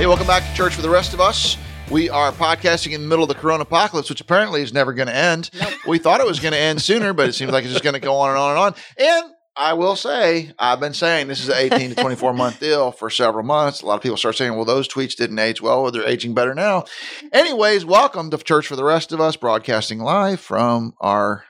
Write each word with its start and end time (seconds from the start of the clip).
Hey, 0.00 0.06
welcome 0.06 0.26
back 0.26 0.48
to 0.48 0.54
Church 0.54 0.74
for 0.74 0.80
the 0.80 0.88
Rest 0.88 1.12
of 1.12 1.20
Us. 1.20 1.58
We 1.90 2.08
are 2.08 2.32
podcasting 2.32 2.92
in 2.92 3.02
the 3.02 3.06
middle 3.06 3.22
of 3.22 3.28
the 3.28 3.34
corona 3.34 3.64
apocalypse, 3.64 4.08
which 4.08 4.22
apparently 4.22 4.62
is 4.62 4.72
never 4.72 4.94
going 4.94 5.08
to 5.08 5.14
end. 5.14 5.50
Nope. 5.60 5.74
We 5.86 5.98
thought 5.98 6.22
it 6.22 6.26
was 6.26 6.40
going 6.40 6.54
to 6.54 6.58
end 6.58 6.80
sooner, 6.80 7.12
but 7.12 7.28
it 7.28 7.34
seems 7.34 7.52
like 7.52 7.64
it's 7.64 7.72
just 7.74 7.84
going 7.84 7.92
to 7.92 8.00
go 8.00 8.16
on 8.16 8.30
and 8.30 8.38
on 8.38 8.50
and 8.50 8.58
on. 8.58 8.74
And 8.96 9.34
I 9.56 9.74
will 9.74 9.96
say, 9.96 10.52
I've 10.58 10.80
been 10.80 10.94
saying 10.94 11.28
this 11.28 11.42
is 11.42 11.50
an 11.50 11.56
18 11.58 11.90
to 11.90 11.96
24 11.96 12.32
month 12.32 12.60
deal 12.60 12.92
for 12.92 13.10
several 13.10 13.44
months. 13.44 13.82
A 13.82 13.86
lot 13.86 13.96
of 13.96 14.00
people 14.00 14.16
start 14.16 14.36
saying, 14.36 14.54
well, 14.54 14.64
those 14.64 14.88
tweets 14.88 15.16
didn't 15.16 15.38
age 15.38 15.60
well, 15.60 15.80
or 15.80 15.90
they're 15.90 16.08
aging 16.08 16.32
better 16.32 16.54
now. 16.54 16.84
Anyways, 17.30 17.84
welcome 17.84 18.30
to 18.30 18.38
Church 18.38 18.66
for 18.66 18.76
the 18.76 18.84
Rest 18.84 19.12
of 19.12 19.20
Us, 19.20 19.36
broadcasting 19.36 19.98
live 19.98 20.40
from 20.40 20.94
our 21.02 21.44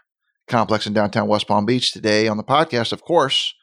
complex 0.48 0.88
in 0.88 0.92
downtown 0.92 1.28
West 1.28 1.46
Palm 1.46 1.66
Beach 1.66 1.92
today 1.92 2.26
on 2.26 2.36
the 2.36 2.42
podcast. 2.42 2.92
Of 2.92 3.02
course, 3.02 3.54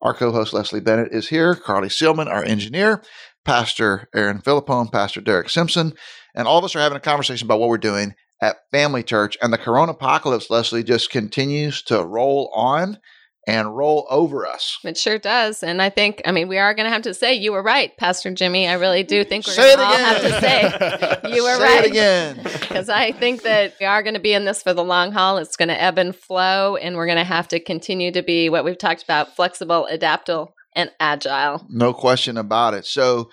our 0.00 0.14
co 0.14 0.30
host 0.30 0.52
Leslie 0.52 0.80
Bennett 0.80 1.12
is 1.12 1.30
here, 1.30 1.56
Carly 1.56 1.88
Seelman, 1.88 2.28
our 2.28 2.44
engineer. 2.44 3.02
Pastor 3.44 4.08
Aaron 4.14 4.40
Philippone, 4.40 4.90
Pastor 4.90 5.20
Derek 5.20 5.50
Simpson, 5.50 5.94
and 6.34 6.48
all 6.48 6.58
of 6.58 6.64
us 6.64 6.74
are 6.74 6.80
having 6.80 6.96
a 6.96 7.00
conversation 7.00 7.46
about 7.46 7.60
what 7.60 7.68
we're 7.68 7.78
doing 7.78 8.14
at 8.40 8.56
Family 8.70 9.02
Church. 9.02 9.36
And 9.42 9.52
the 9.52 9.58
Corona 9.58 9.92
apocalypse, 9.92 10.50
Leslie, 10.50 10.82
just 10.82 11.10
continues 11.10 11.82
to 11.84 12.04
roll 12.04 12.50
on 12.54 12.98
and 13.46 13.76
roll 13.76 14.06
over 14.10 14.46
us. 14.46 14.78
It 14.84 14.96
sure 14.96 15.18
does. 15.18 15.62
And 15.62 15.82
I 15.82 15.90
think, 15.90 16.22
I 16.24 16.32
mean, 16.32 16.48
we 16.48 16.58
are 16.58 16.74
going 16.74 16.86
to 16.86 16.90
have 16.90 17.02
to 17.02 17.14
say 17.14 17.34
you 17.34 17.52
were 17.52 17.62
right, 17.62 17.94
Pastor 17.98 18.32
Jimmy. 18.32 18.66
I 18.66 18.74
really 18.74 19.02
do 19.02 19.20
mm-hmm. 19.20 19.28
think 19.28 19.46
we're 19.46 19.56
going 19.56 19.76
to 19.76 19.84
all 19.84 19.96
have 19.96 20.22
to 20.22 20.40
say 20.40 21.34
you 21.34 21.42
were 21.42 21.56
say 21.56 21.62
right. 21.62 21.86
again. 21.86 22.40
Because 22.74 22.88
I 22.88 23.12
think 23.12 23.42
that 23.42 23.74
we 23.78 23.86
are 23.86 24.02
going 24.02 24.14
to 24.14 24.20
be 24.20 24.32
in 24.32 24.46
this 24.46 24.62
for 24.62 24.74
the 24.74 24.82
long 24.82 25.12
haul. 25.12 25.38
It's 25.38 25.56
going 25.56 25.68
to 25.68 25.80
ebb 25.80 25.96
and 25.96 26.16
flow, 26.16 26.74
and 26.76 26.96
we're 26.96 27.06
going 27.06 27.18
to 27.18 27.24
have 27.24 27.46
to 27.48 27.60
continue 27.60 28.10
to 28.10 28.22
be 28.22 28.48
what 28.48 28.64
we've 28.64 28.78
talked 28.78 29.04
about 29.04 29.36
flexible, 29.36 29.86
adaptable, 29.86 30.54
and 30.74 30.90
agile. 31.00 31.66
No 31.68 31.92
question 31.92 32.36
about 32.36 32.74
it. 32.74 32.86
So 32.86 33.30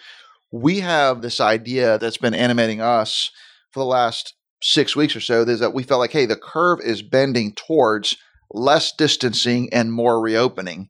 we 0.52 0.82
have 0.82 1.22
this 1.22 1.40
idea 1.40 1.98
that's 1.98 2.18
been 2.18 2.34
animating 2.34 2.82
us 2.82 3.30
for 3.72 3.80
the 3.80 3.86
last 3.86 4.34
six 4.62 4.96
weeks 4.96 5.16
or 5.16 5.22
so 5.22 5.42
is 5.42 5.60
that 5.60 5.74
we 5.74 5.84
felt 5.84 6.00
like, 6.00 6.12
hey, 6.12 6.26
the 6.26 6.36
curve 6.36 6.80
is 6.82 7.02
bending 7.02 7.54
towards 7.54 8.18
less 8.52 8.92
distancing 8.92 9.70
and 9.74 9.92
more 9.92 10.22
reopening. 10.22 10.90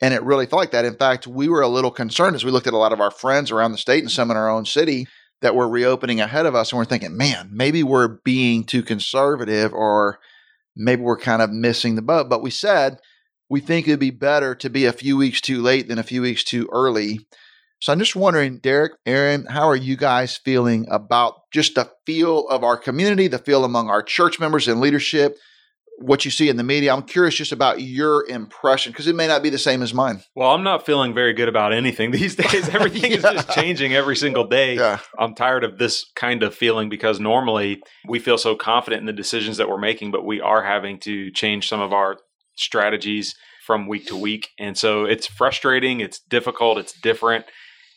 And 0.00 0.14
it 0.14 0.22
really 0.22 0.46
felt 0.46 0.60
like 0.60 0.70
that. 0.70 0.84
In 0.84 0.94
fact, 0.94 1.26
we 1.26 1.48
were 1.48 1.62
a 1.62 1.68
little 1.68 1.90
concerned 1.90 2.36
as 2.36 2.44
we 2.44 2.50
looked 2.50 2.68
at 2.68 2.74
a 2.74 2.78
lot 2.78 2.92
of 2.92 3.00
our 3.00 3.10
friends 3.10 3.50
around 3.50 3.72
the 3.72 3.78
state 3.78 4.02
and 4.02 4.12
some 4.12 4.30
in 4.30 4.36
our 4.36 4.48
own 4.48 4.64
city 4.64 5.08
that 5.40 5.54
were 5.54 5.68
reopening 5.68 6.20
ahead 6.20 6.46
of 6.46 6.54
us. 6.54 6.70
And 6.70 6.78
we're 6.78 6.84
thinking, 6.84 7.16
man, 7.16 7.50
maybe 7.52 7.82
we're 7.82 8.18
being 8.24 8.64
too 8.64 8.82
conservative 8.82 9.72
or 9.72 10.18
maybe 10.76 11.02
we're 11.02 11.18
kind 11.18 11.42
of 11.42 11.50
missing 11.50 11.96
the 11.96 12.02
boat. 12.02 12.28
But 12.28 12.42
we 12.42 12.50
said, 12.50 12.98
we 13.48 13.60
think 13.60 13.88
it'd 13.88 14.00
be 14.00 14.10
better 14.10 14.54
to 14.56 14.68
be 14.68 14.84
a 14.84 14.92
few 14.92 15.16
weeks 15.16 15.40
too 15.40 15.62
late 15.62 15.88
than 15.88 15.98
a 15.98 16.02
few 16.02 16.22
weeks 16.22 16.44
too 16.44 16.68
early. 16.72 17.20
So 17.80 17.92
I'm 17.92 17.98
just 17.98 18.16
wondering, 18.16 18.58
Derek, 18.58 18.92
Aaron, 19.06 19.46
how 19.46 19.68
are 19.68 19.76
you 19.76 19.96
guys 19.96 20.36
feeling 20.36 20.86
about 20.90 21.34
just 21.52 21.76
the 21.76 21.90
feel 22.06 22.48
of 22.48 22.64
our 22.64 22.76
community, 22.76 23.28
the 23.28 23.38
feel 23.38 23.64
among 23.64 23.88
our 23.88 24.02
church 24.02 24.40
members 24.40 24.66
and 24.66 24.80
leadership, 24.80 25.36
what 26.00 26.24
you 26.24 26.32
see 26.32 26.48
in 26.48 26.56
the 26.56 26.64
media? 26.64 26.92
I'm 26.92 27.02
curious 27.02 27.36
just 27.36 27.52
about 27.52 27.80
your 27.80 28.28
impression 28.28 28.90
because 28.90 29.06
it 29.06 29.14
may 29.14 29.28
not 29.28 29.44
be 29.44 29.50
the 29.50 29.58
same 29.58 29.80
as 29.82 29.94
mine. 29.94 30.22
Well, 30.34 30.50
I'm 30.50 30.64
not 30.64 30.86
feeling 30.86 31.14
very 31.14 31.34
good 31.34 31.48
about 31.48 31.72
anything 31.72 32.10
these 32.12 32.34
days. 32.34 32.68
Everything 32.74 33.12
yeah. 33.12 33.18
is 33.18 33.22
just 33.22 33.50
changing 33.50 33.94
every 33.94 34.16
single 34.16 34.48
day. 34.48 34.74
Yeah. 34.74 34.98
I'm 35.16 35.36
tired 35.36 35.62
of 35.62 35.78
this 35.78 36.04
kind 36.16 36.42
of 36.42 36.56
feeling 36.56 36.88
because 36.88 37.20
normally 37.20 37.80
we 38.08 38.18
feel 38.18 38.38
so 38.38 38.56
confident 38.56 39.00
in 39.00 39.06
the 39.06 39.12
decisions 39.12 39.58
that 39.58 39.68
we're 39.68 39.78
making, 39.78 40.10
but 40.10 40.26
we 40.26 40.40
are 40.40 40.64
having 40.64 40.98
to 41.00 41.30
change 41.30 41.68
some 41.68 41.80
of 41.80 41.92
our 41.92 42.18
strategies 42.58 43.34
from 43.66 43.86
week 43.86 44.06
to 44.06 44.16
week. 44.16 44.48
And 44.58 44.76
so 44.76 45.04
it's 45.04 45.26
frustrating, 45.26 46.00
it's 46.00 46.20
difficult, 46.20 46.78
it's 46.78 46.98
different. 47.00 47.44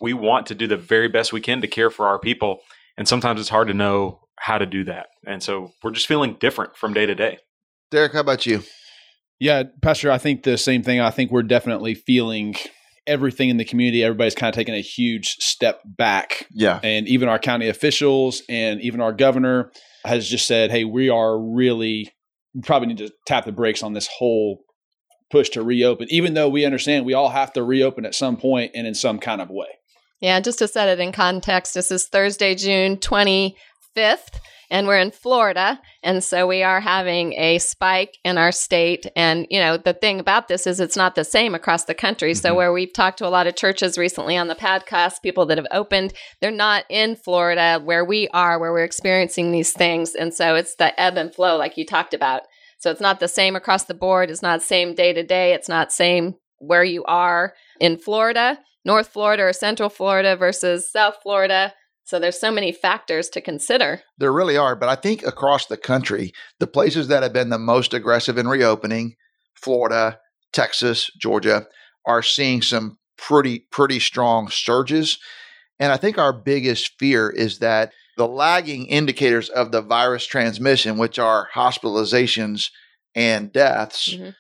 We 0.02 0.14
want 0.14 0.48
to 0.48 0.56
do 0.56 0.68
the 0.68 0.78
very 0.78 1.08
best 1.08 1.32
we 1.32 1.42
can 1.42 1.62
to 1.62 1.68
care 1.68 1.90
for 1.90 2.08
our 2.08 2.20
people. 2.20 2.60
And 2.98 3.08
sometimes 3.08 3.40
it's 3.40 3.50
hard 3.50 3.68
to 3.68 3.74
know 3.74 4.20
how 4.38 4.58
to 4.58 4.66
do 4.66 4.84
that. 4.86 5.08
And 5.26 5.42
so 5.42 5.72
we're 5.84 5.92
just 5.92 6.08
feeling 6.08 6.36
different 6.40 6.76
from 6.76 6.94
day 6.94 7.06
to 7.06 7.16
day. 7.16 7.38
Derek, 7.92 8.14
how 8.14 8.20
about 8.22 8.46
you? 8.46 8.64
Yeah, 9.40 9.64
Pastor, 9.82 10.12
I 10.12 10.18
think 10.18 10.44
the 10.44 10.58
same 10.58 10.84
thing. 10.84 11.00
I 11.00 11.12
think 11.12 11.32
we're 11.32 11.44
definitely 11.44 11.96
feeling 11.96 12.56
everything 13.08 13.50
in 13.50 13.58
the 13.58 13.66
community. 13.66 14.04
Everybody's 14.04 14.36
kind 14.36 14.50
of 14.50 14.56
taking 14.56 14.76
a 14.76 14.82
huge 14.82 15.38
step 15.40 15.82
back. 15.86 16.48
Yeah. 16.52 16.80
And 16.84 17.08
even 17.08 17.30
our 17.30 17.40
county 17.40 17.68
officials 17.68 18.44
and 18.50 18.82
even 18.82 19.02
our 19.02 19.14
governor 19.14 19.72
has 20.06 20.28
just 20.28 20.48
said, 20.48 20.72
hey, 20.72 20.84
we 20.86 21.10
are 21.10 21.40
really 21.40 22.12
we 22.54 22.62
probably 22.62 22.90
need 22.90 22.98
to 22.98 23.12
tap 23.26 23.46
the 23.46 23.52
brakes 23.52 23.84
on 23.84 23.94
this 23.94 24.08
whole 24.08 24.64
push 25.32 25.50
to 25.50 25.64
reopen, 25.64 26.08
even 26.10 26.34
though 26.34 26.50
we 26.50 26.66
understand 26.66 27.06
we 27.06 27.14
all 27.14 27.30
have 27.30 27.54
to 27.54 27.64
reopen 27.64 28.06
at 28.06 28.14
some 28.14 28.38
point 28.38 28.72
and 28.76 28.86
in 28.86 28.94
some 28.94 29.18
kind 29.20 29.42
of 29.42 29.50
way. 29.50 29.68
Yeah, 30.20 30.40
just 30.40 30.60
to 30.60 30.68
set 30.68 30.88
it 30.88 31.00
in 31.00 31.12
context, 31.12 31.74
this 31.74 31.90
is 31.90 32.08
Thursday, 32.08 32.54
June 32.54 32.98
25th, 32.98 34.40
and 34.72 34.88
we're 34.88 34.98
in 34.98 35.12
Florida. 35.12 35.80
And 36.02 36.24
so 36.24 36.48
we 36.48 36.64
are 36.64 36.80
having 36.80 37.34
a 37.34 37.60
spike 37.60 38.18
in 38.24 38.38
our 38.38 38.54
state. 38.54 39.06
And, 39.16 39.46
you 39.50 39.60
know, 39.60 39.78
the 39.78 39.94
thing 39.94 40.20
about 40.20 40.48
this 40.48 40.66
is 40.66 40.80
it's 40.80 40.96
not 40.96 41.14
the 41.14 41.26
same 41.26 41.54
across 41.54 41.84
the 41.84 41.94
country. 41.94 42.32
Mm-hmm. 42.32 42.42
So, 42.42 42.56
where 42.56 42.74
we've 42.74 42.94
talked 42.94 43.20
to 43.20 43.28
a 43.28 43.30
lot 43.30 43.48
of 43.48 43.56
churches 43.56 43.98
recently 43.98 44.38
on 44.38 44.48
the 44.48 44.56
podcast, 44.56 45.22
people 45.22 45.46
that 45.48 45.58
have 45.58 45.68
opened, 45.72 46.14
they're 46.40 46.50
not 46.50 46.86
in 46.90 47.18
Florida 47.18 47.80
where 47.84 48.06
we 48.06 48.30
are, 48.30 48.58
where 48.58 48.72
we're 48.72 48.86
experiencing 48.86 49.52
these 49.52 49.74
things. 49.74 50.16
And 50.16 50.34
so 50.34 50.56
it's 50.56 50.76
the 50.76 51.00
ebb 51.00 51.18
and 51.18 51.36
flow, 51.36 51.58
like 51.58 51.78
you 51.78 51.86
talked 51.86 52.14
about. 52.14 52.44
So 52.80 52.90
it's 52.90 53.02
not 53.02 53.20
the 53.20 53.28
same 53.28 53.56
across 53.56 53.84
the 53.84 53.94
board. 53.94 54.32
It's 54.32 54.42
not 54.42 54.64
same 54.64 54.96
day 54.96 55.14
to 55.14 55.22
day. 55.22 55.54
It's 55.54 55.70
not 55.70 55.92
same 55.92 56.36
where 56.60 56.84
you 56.84 57.04
are 57.04 57.54
in 57.80 57.98
Florida, 57.98 58.60
North 58.86 59.10
Florida 59.10 59.44
or 59.44 59.54
Central 59.54 59.90
Florida 59.90 60.36
versus 60.36 60.90
South 60.90 61.18
Florida. 61.22 61.74
So 62.12 62.20
there's 62.20 62.38
so 62.38 62.52
many 62.52 62.74
factors 62.74 63.30
to 63.30 63.40
consider. 63.40 64.02
There 64.18 64.34
really 64.34 64.58
are, 64.58 64.76
but 64.76 64.90
I 64.90 64.96
think 64.96 65.24
across 65.26 65.68
the 65.68 65.78
country, 65.78 66.34
the 66.60 66.68
places 66.68 67.08
that 67.08 67.24
have 67.24 67.32
been 67.32 67.52
the 67.52 67.58
most 67.58 67.94
aggressive 67.94 68.38
in 68.38 68.50
reopening, 68.50 69.16
Florida, 69.56 70.20
Texas, 70.52 71.10
Georgia, 71.18 71.68
are 72.06 72.22
seeing 72.22 72.62
some 72.62 72.98
pretty 73.18 73.60
pretty 73.72 73.98
strong 74.02 74.50
surges. 74.50 75.20
And 75.80 75.94
I 75.94 75.96
think 75.96 76.18
our 76.18 76.34
biggest 76.34 77.00
fear 77.00 77.30
is 77.30 77.60
that 77.60 77.94
the 78.18 78.28
lagging 78.28 78.88
indicators 78.88 79.48
of 79.48 79.72
the 79.72 79.82
virus 79.82 80.26
transmission, 80.26 80.98
which 80.98 81.18
are 81.18 81.48
hospitalizations 81.54 82.72
and 83.16 83.54
deaths, 83.54 84.14
mm-hmm. 84.14 84.32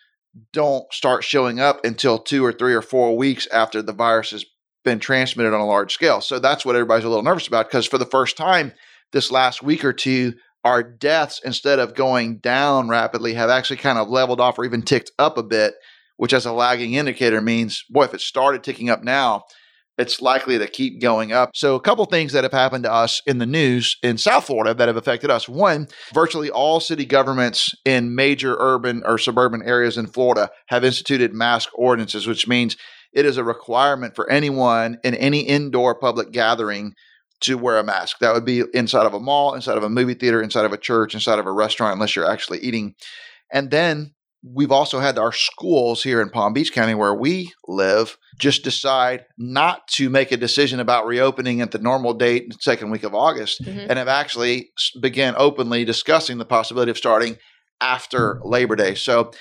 don't 0.52 0.92
start 0.92 1.24
showing 1.24 1.62
up 1.62 1.86
until 1.86 2.20
two 2.20 2.44
or 2.44 2.52
three 2.52 2.74
or 2.74 2.82
four 2.82 3.16
weeks 3.16 3.48
after 3.48 3.82
the 3.82 3.94
virus 3.94 4.32
has 4.32 4.44
been 4.84 5.00
transmitted 5.00 5.54
on 5.54 5.62
a 5.62 5.66
large 5.66 5.94
scale. 5.94 6.22
So 6.22 6.40
that's 6.40 6.66
what 6.66 6.76
everybody's 6.76 7.06
a 7.06 7.10
little 7.10 7.24
nervous 7.24 7.48
about 7.48 7.68
because 7.68 7.86
for 7.86 7.98
the 7.98 8.06
first 8.06 8.38
time 8.38 8.74
this 9.12 9.32
last 9.32 9.62
week 9.62 9.84
or 9.84 9.94
two, 9.94 10.34
our 10.64 10.84
deaths, 10.84 11.42
instead 11.44 11.80
of 11.80 11.96
going 11.96 12.38
down 12.38 12.88
rapidly, 12.88 13.34
have 13.34 13.50
actually 13.50 13.78
kind 13.78 13.98
of 13.98 14.10
leveled 14.10 14.40
off 14.40 14.60
or 14.60 14.66
even 14.66 14.82
ticked 14.82 15.12
up 15.18 15.38
a 15.38 15.44
bit, 15.44 15.74
which 16.18 16.34
as 16.34 16.46
a 16.46 16.54
lagging 16.54 16.94
indicator 16.94 17.42
means, 17.42 17.84
boy, 17.90 18.04
if 18.04 18.14
it 18.14 18.22
started 18.22 18.64
ticking 18.64 18.90
up 18.90 19.04
now, 19.04 19.44
it's 19.98 20.22
likely 20.22 20.58
to 20.58 20.68
keep 20.68 21.02
going 21.02 21.32
up. 21.32 21.52
So, 21.54 21.76
a 21.76 21.80
couple 21.80 22.06
things 22.06 22.34
that 22.34 22.44
have 22.44 22.54
happened 22.54 22.86
to 22.86 22.92
us 22.92 23.22
in 23.26 23.38
the 23.38 23.46
news 23.46 23.98
in 24.02 24.18
South 24.18 24.46
Florida 24.46 24.74
that 24.74 24.88
have 24.88 24.98
affected 24.98 25.30
us. 25.30 25.50
One, 25.50 25.88
virtually 26.14 26.50
all 26.50 26.80
city 26.80 27.06
governments 27.06 27.74
in 27.86 28.16
major 28.16 28.56
urban 28.60 29.04
or 29.06 29.18
suburban 29.18 29.62
areas 29.64 29.98
in 29.98 30.08
Florida 30.08 30.50
have 30.68 30.84
instituted 30.84 31.34
mask 31.34 31.70
ordinances, 31.74 32.26
which 32.26 32.48
means 32.48 32.78
it 33.14 33.26
is 33.26 33.38
a 33.38 33.44
requirement 33.44 34.16
for 34.16 34.30
anyone 34.30 34.98
in 35.04 35.16
any 35.16 35.42
indoor 35.42 35.96
public 35.96 36.32
gathering 36.32 36.94
to 37.42 37.58
wear 37.58 37.78
a 37.78 37.84
mask. 37.84 38.20
That 38.20 38.34
would 38.34 38.46
be 38.46 38.64
inside 38.74 39.06
of 39.06 39.14
a 39.14 39.20
mall, 39.20 39.54
inside 39.54 39.78
of 39.78 39.84
a 39.84 39.90
movie 39.90 40.14
theater, 40.14 40.42
inside 40.42 40.66
of 40.66 40.74
a 40.74 40.78
church, 40.78 41.14
inside 41.14 41.40
of 41.40 41.48
a 41.48 41.52
restaurant, 41.52 41.94
unless 41.94 42.16
you're 42.16 42.30
actually 42.30 42.60
eating. 42.60 42.96
And 43.52 43.72
then 43.72 44.14
we've 44.44 44.72
also 44.72 45.00
had 45.00 45.18
our 45.18 45.32
schools 45.32 46.04
here 46.04 46.22
in 46.22 46.30
Palm 46.30 46.54
Beach 46.54 46.74
County 46.74 46.96
where 46.96 47.14
we 47.14 47.52
live 47.68 48.18
just 48.40 48.64
decide 48.64 49.26
not 49.38 49.88
to 49.88 50.10
make 50.10 50.32
a 50.32 50.38
decision 50.38 50.80
about 50.80 51.06
reopening 51.06 51.62
at 51.62 51.72
the 51.72 51.78
normal 51.78 52.14
date, 52.14 52.50
the 52.50 52.58
second 52.60 52.90
week 52.90 53.04
of 53.04 53.14
August, 53.14 53.62
mm-hmm. 53.62 53.80
and 53.80 54.00
have 54.00 54.08
actually 54.08 54.72
began 55.00 55.36
openly 55.38 55.86
discussing 55.86 56.38
the 56.38 56.46
possibility 56.46 56.90
of 56.90 56.98
starting 56.98 57.38
after 57.82 58.40
Labor 58.44 58.76
Day. 58.76 58.96
So 58.96 59.32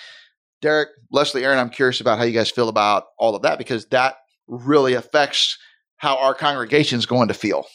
Derek, 0.63 0.91
Leslie, 1.11 1.45
Aaron, 1.45 1.59
I'm 1.59 1.71
curious 1.71 2.01
about 2.01 2.19
how 2.19 2.25
you 2.25 2.33
guys 2.33 2.51
feel 2.51 2.69
about 2.69 3.05
all 3.19 3.35
of 3.35 3.43
that 3.43 3.59
because 3.59 3.87
that 3.87 4.17
really 4.47 4.95
affects 4.95 5.59
how 5.97 6.19
our 6.19 6.35
congregation 6.35 6.99
is 6.99 7.07
going 7.07 7.29
to 7.29 7.35
feel. 7.35 7.67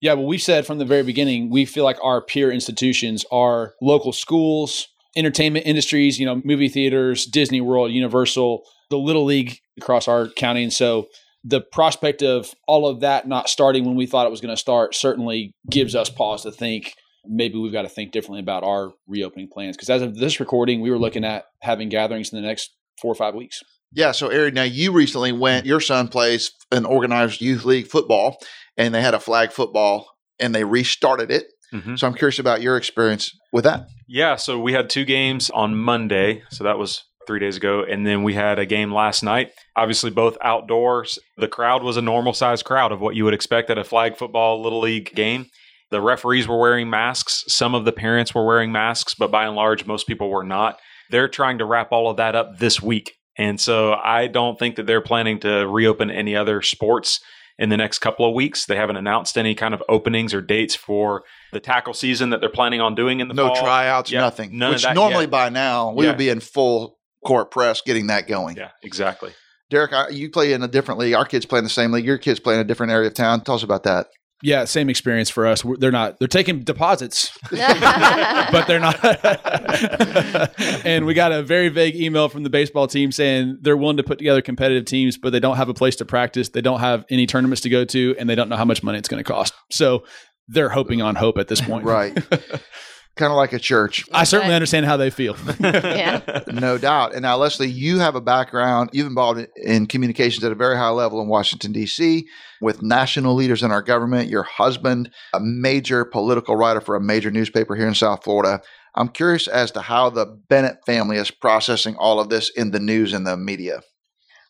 Yeah, 0.00 0.12
well, 0.12 0.26
we 0.26 0.38
said 0.38 0.66
from 0.66 0.78
the 0.78 0.84
very 0.84 1.02
beginning, 1.02 1.50
we 1.50 1.64
feel 1.64 1.84
like 1.84 1.98
our 2.02 2.20
peer 2.20 2.50
institutions 2.50 3.24
are 3.32 3.72
local 3.80 4.12
schools, 4.12 4.88
entertainment 5.16 5.66
industries, 5.66 6.18
you 6.18 6.26
know, 6.26 6.42
movie 6.44 6.68
theaters, 6.68 7.24
Disney 7.24 7.60
World, 7.60 7.92
Universal, 7.92 8.62
the 8.90 8.98
Little 8.98 9.24
League 9.24 9.58
across 9.78 10.06
our 10.06 10.28
county. 10.28 10.62
And 10.62 10.72
so 10.72 11.08
the 11.42 11.60
prospect 11.60 12.22
of 12.22 12.52
all 12.66 12.86
of 12.86 13.00
that 13.00 13.26
not 13.26 13.48
starting 13.48 13.84
when 13.84 13.96
we 13.96 14.06
thought 14.06 14.26
it 14.26 14.30
was 14.30 14.40
going 14.40 14.54
to 14.54 14.60
start 14.60 14.94
certainly 14.94 15.54
gives 15.70 15.94
us 15.94 16.10
pause 16.10 16.42
to 16.42 16.52
think 16.52 16.92
maybe 17.28 17.58
we've 17.58 17.72
got 17.72 17.82
to 17.82 17.88
think 17.88 18.12
differently 18.12 18.40
about 18.40 18.64
our 18.64 18.92
reopening 19.06 19.48
plans. 19.48 19.76
Because 19.76 19.90
as 19.90 20.02
of 20.02 20.16
this 20.16 20.40
recording, 20.40 20.80
we 20.80 20.90
were 20.90 20.98
looking 20.98 21.24
at 21.24 21.46
having 21.60 21.88
gatherings 21.88 22.32
in 22.32 22.40
the 22.40 22.46
next 22.46 22.74
four 23.00 23.12
or 23.12 23.14
five 23.14 23.34
weeks. 23.34 23.62
Yeah. 23.92 24.12
So, 24.12 24.28
Eric, 24.28 24.54
now 24.54 24.64
you 24.64 24.92
recently 24.92 25.32
went, 25.32 25.66
your 25.66 25.80
son 25.80 26.08
plays 26.08 26.50
an 26.72 26.84
organized 26.84 27.40
youth 27.40 27.64
league 27.64 27.86
football, 27.86 28.38
and 28.76 28.94
they 28.94 29.00
had 29.00 29.14
a 29.14 29.20
flag 29.20 29.52
football 29.52 30.10
and 30.38 30.54
they 30.54 30.64
restarted 30.64 31.30
it. 31.30 31.46
Mm-hmm. 31.72 31.96
So, 31.96 32.06
I'm 32.06 32.14
curious 32.14 32.38
about 32.38 32.62
your 32.62 32.76
experience 32.76 33.36
with 33.52 33.64
that. 33.64 33.88
Yeah. 34.08 34.36
So, 34.36 34.58
we 34.58 34.72
had 34.72 34.90
two 34.90 35.04
games 35.04 35.50
on 35.50 35.76
Monday. 35.76 36.42
So, 36.50 36.64
that 36.64 36.78
was 36.78 37.04
three 37.26 37.40
days 37.40 37.56
ago. 37.56 37.82
And 37.82 38.06
then 38.06 38.22
we 38.22 38.34
had 38.34 38.58
a 38.58 38.66
game 38.66 38.92
last 38.92 39.22
night. 39.22 39.50
Obviously, 39.76 40.10
both 40.10 40.38
outdoors. 40.42 41.18
The 41.36 41.48
crowd 41.48 41.82
was 41.82 41.96
a 41.96 42.02
normal 42.02 42.32
sized 42.32 42.64
crowd 42.64 42.92
of 42.92 43.00
what 43.00 43.16
you 43.16 43.24
would 43.24 43.34
expect 43.34 43.68
at 43.70 43.78
a 43.78 43.84
flag 43.84 44.16
football 44.16 44.62
little 44.62 44.80
league 44.80 45.12
game. 45.14 45.46
The 45.90 46.00
referees 46.00 46.48
were 46.48 46.58
wearing 46.58 46.90
masks. 46.90 47.44
Some 47.48 47.74
of 47.74 47.84
the 47.84 47.92
parents 47.92 48.34
were 48.34 48.44
wearing 48.44 48.72
masks, 48.72 49.14
but 49.14 49.30
by 49.30 49.46
and 49.46 49.54
large, 49.54 49.86
most 49.86 50.06
people 50.06 50.30
were 50.30 50.44
not. 50.44 50.78
They're 51.10 51.28
trying 51.28 51.58
to 51.58 51.64
wrap 51.64 51.92
all 51.92 52.10
of 52.10 52.16
that 52.16 52.34
up 52.34 52.58
this 52.58 52.82
week. 52.82 53.12
And 53.38 53.60
so 53.60 53.92
I 53.92 54.26
don't 54.26 54.58
think 54.58 54.76
that 54.76 54.86
they're 54.86 55.02
planning 55.02 55.38
to 55.40 55.66
reopen 55.66 56.10
any 56.10 56.34
other 56.34 56.62
sports 56.62 57.20
in 57.58 57.68
the 57.68 57.76
next 57.76 57.98
couple 57.98 58.28
of 58.28 58.34
weeks. 58.34 58.66
They 58.66 58.76
haven't 58.76 58.96
announced 58.96 59.38
any 59.38 59.54
kind 59.54 59.74
of 59.74 59.82
openings 59.88 60.34
or 60.34 60.40
dates 60.40 60.74
for 60.74 61.22
the 61.52 61.60
tackle 61.60 61.94
season 61.94 62.30
that 62.30 62.40
they're 62.40 62.48
planning 62.48 62.80
on 62.80 62.94
doing 62.94 63.20
in 63.20 63.28
the 63.28 63.34
no 63.34 63.48
fall. 63.48 63.62
tryouts, 63.62 64.10
yeah, 64.10 64.20
nothing. 64.20 64.58
Which 64.58 64.86
normally 64.94 65.24
yet. 65.24 65.30
by 65.30 65.48
now 65.48 65.92
we 65.92 66.04
yeah. 66.04 66.10
would 66.10 66.18
be 66.18 66.28
in 66.28 66.40
full 66.40 66.98
court 67.24 67.50
press 67.50 67.80
getting 67.82 68.08
that 68.08 68.26
going. 68.26 68.56
Yeah, 68.56 68.70
exactly. 68.82 69.32
Derek, 69.68 69.92
you 70.12 70.30
play 70.30 70.52
in 70.52 70.62
a 70.62 70.68
different 70.68 71.00
league. 71.00 71.14
Our 71.14 71.24
kids 71.24 71.44
play 71.44 71.58
in 71.58 71.64
the 71.64 71.70
same 71.70 71.90
league. 71.90 72.04
Your 72.04 72.18
kids 72.18 72.38
play 72.38 72.54
in 72.54 72.60
a 72.60 72.64
different 72.64 72.92
area 72.92 73.08
of 73.08 73.14
town. 73.14 73.40
Tell 73.42 73.56
us 73.56 73.64
about 73.64 73.82
that. 73.82 74.06
Yeah, 74.42 74.64
same 74.66 74.90
experience 74.90 75.30
for 75.30 75.46
us. 75.46 75.64
They're 75.78 75.90
not. 75.90 76.18
They're 76.18 76.28
taking 76.28 76.60
deposits, 76.60 77.30
but 77.50 78.66
they're 78.66 78.78
not. 78.78 79.02
and 80.86 81.06
we 81.06 81.14
got 81.14 81.32
a 81.32 81.42
very 81.42 81.70
vague 81.70 81.96
email 81.96 82.28
from 82.28 82.42
the 82.42 82.50
baseball 82.50 82.86
team 82.86 83.10
saying 83.12 83.58
they're 83.62 83.78
willing 83.78 83.96
to 83.96 84.02
put 84.02 84.18
together 84.18 84.42
competitive 84.42 84.84
teams, 84.84 85.16
but 85.16 85.30
they 85.30 85.40
don't 85.40 85.56
have 85.56 85.70
a 85.70 85.74
place 85.74 85.96
to 85.96 86.04
practice. 86.04 86.50
They 86.50 86.60
don't 86.60 86.80
have 86.80 87.06
any 87.08 87.26
tournaments 87.26 87.62
to 87.62 87.70
go 87.70 87.86
to, 87.86 88.14
and 88.18 88.28
they 88.28 88.34
don't 88.34 88.50
know 88.50 88.56
how 88.56 88.66
much 88.66 88.82
money 88.82 88.98
it's 88.98 89.08
going 89.08 89.24
to 89.24 89.28
cost. 89.28 89.54
So 89.70 90.04
they're 90.48 90.68
hoping 90.68 91.00
on 91.00 91.14
hope 91.14 91.38
at 91.38 91.48
this 91.48 91.60
point. 91.60 91.84
right 91.84 92.16
kind 93.16 93.32
of 93.32 93.36
like 93.36 93.52
a 93.52 93.58
church. 93.58 94.04
I 94.12 94.24
certainly 94.24 94.54
understand 94.54 94.86
how 94.86 94.96
they 94.96 95.10
feel. 95.10 95.36
yeah. 95.60 96.42
No 96.48 96.78
doubt. 96.78 97.14
And 97.14 97.22
now, 97.22 97.36
Leslie, 97.36 97.68
you 97.68 97.98
have 97.98 98.14
a 98.14 98.20
background, 98.20 98.90
you've 98.92 99.06
involved 99.06 99.46
in 99.56 99.86
communications 99.86 100.44
at 100.44 100.52
a 100.52 100.56
very 100.56 100.76
high 100.76 100.90
level 100.90 101.20
in 101.20 101.28
Washington, 101.28 101.72
D.C., 101.72 102.26
with 102.60 102.82
national 102.82 103.34
leaders 103.34 103.62
in 103.62 103.70
our 103.70 103.82
government. 103.82 104.28
Your 104.28 104.42
husband, 104.42 105.10
a 105.32 105.40
major 105.40 106.04
political 106.04 106.56
writer 106.56 106.80
for 106.80 106.94
a 106.94 107.00
major 107.00 107.30
newspaper 107.30 107.74
here 107.74 107.88
in 107.88 107.94
South 107.94 108.22
Florida. 108.22 108.60
I'm 108.94 109.08
curious 109.08 109.46
as 109.46 109.70
to 109.72 109.80
how 109.80 110.10
the 110.10 110.26
Bennett 110.48 110.78
family 110.86 111.16
is 111.16 111.30
processing 111.30 111.96
all 111.96 112.20
of 112.20 112.28
this 112.28 112.50
in 112.50 112.70
the 112.70 112.80
news 112.80 113.12
and 113.12 113.26
the 113.26 113.36
media. 113.36 113.80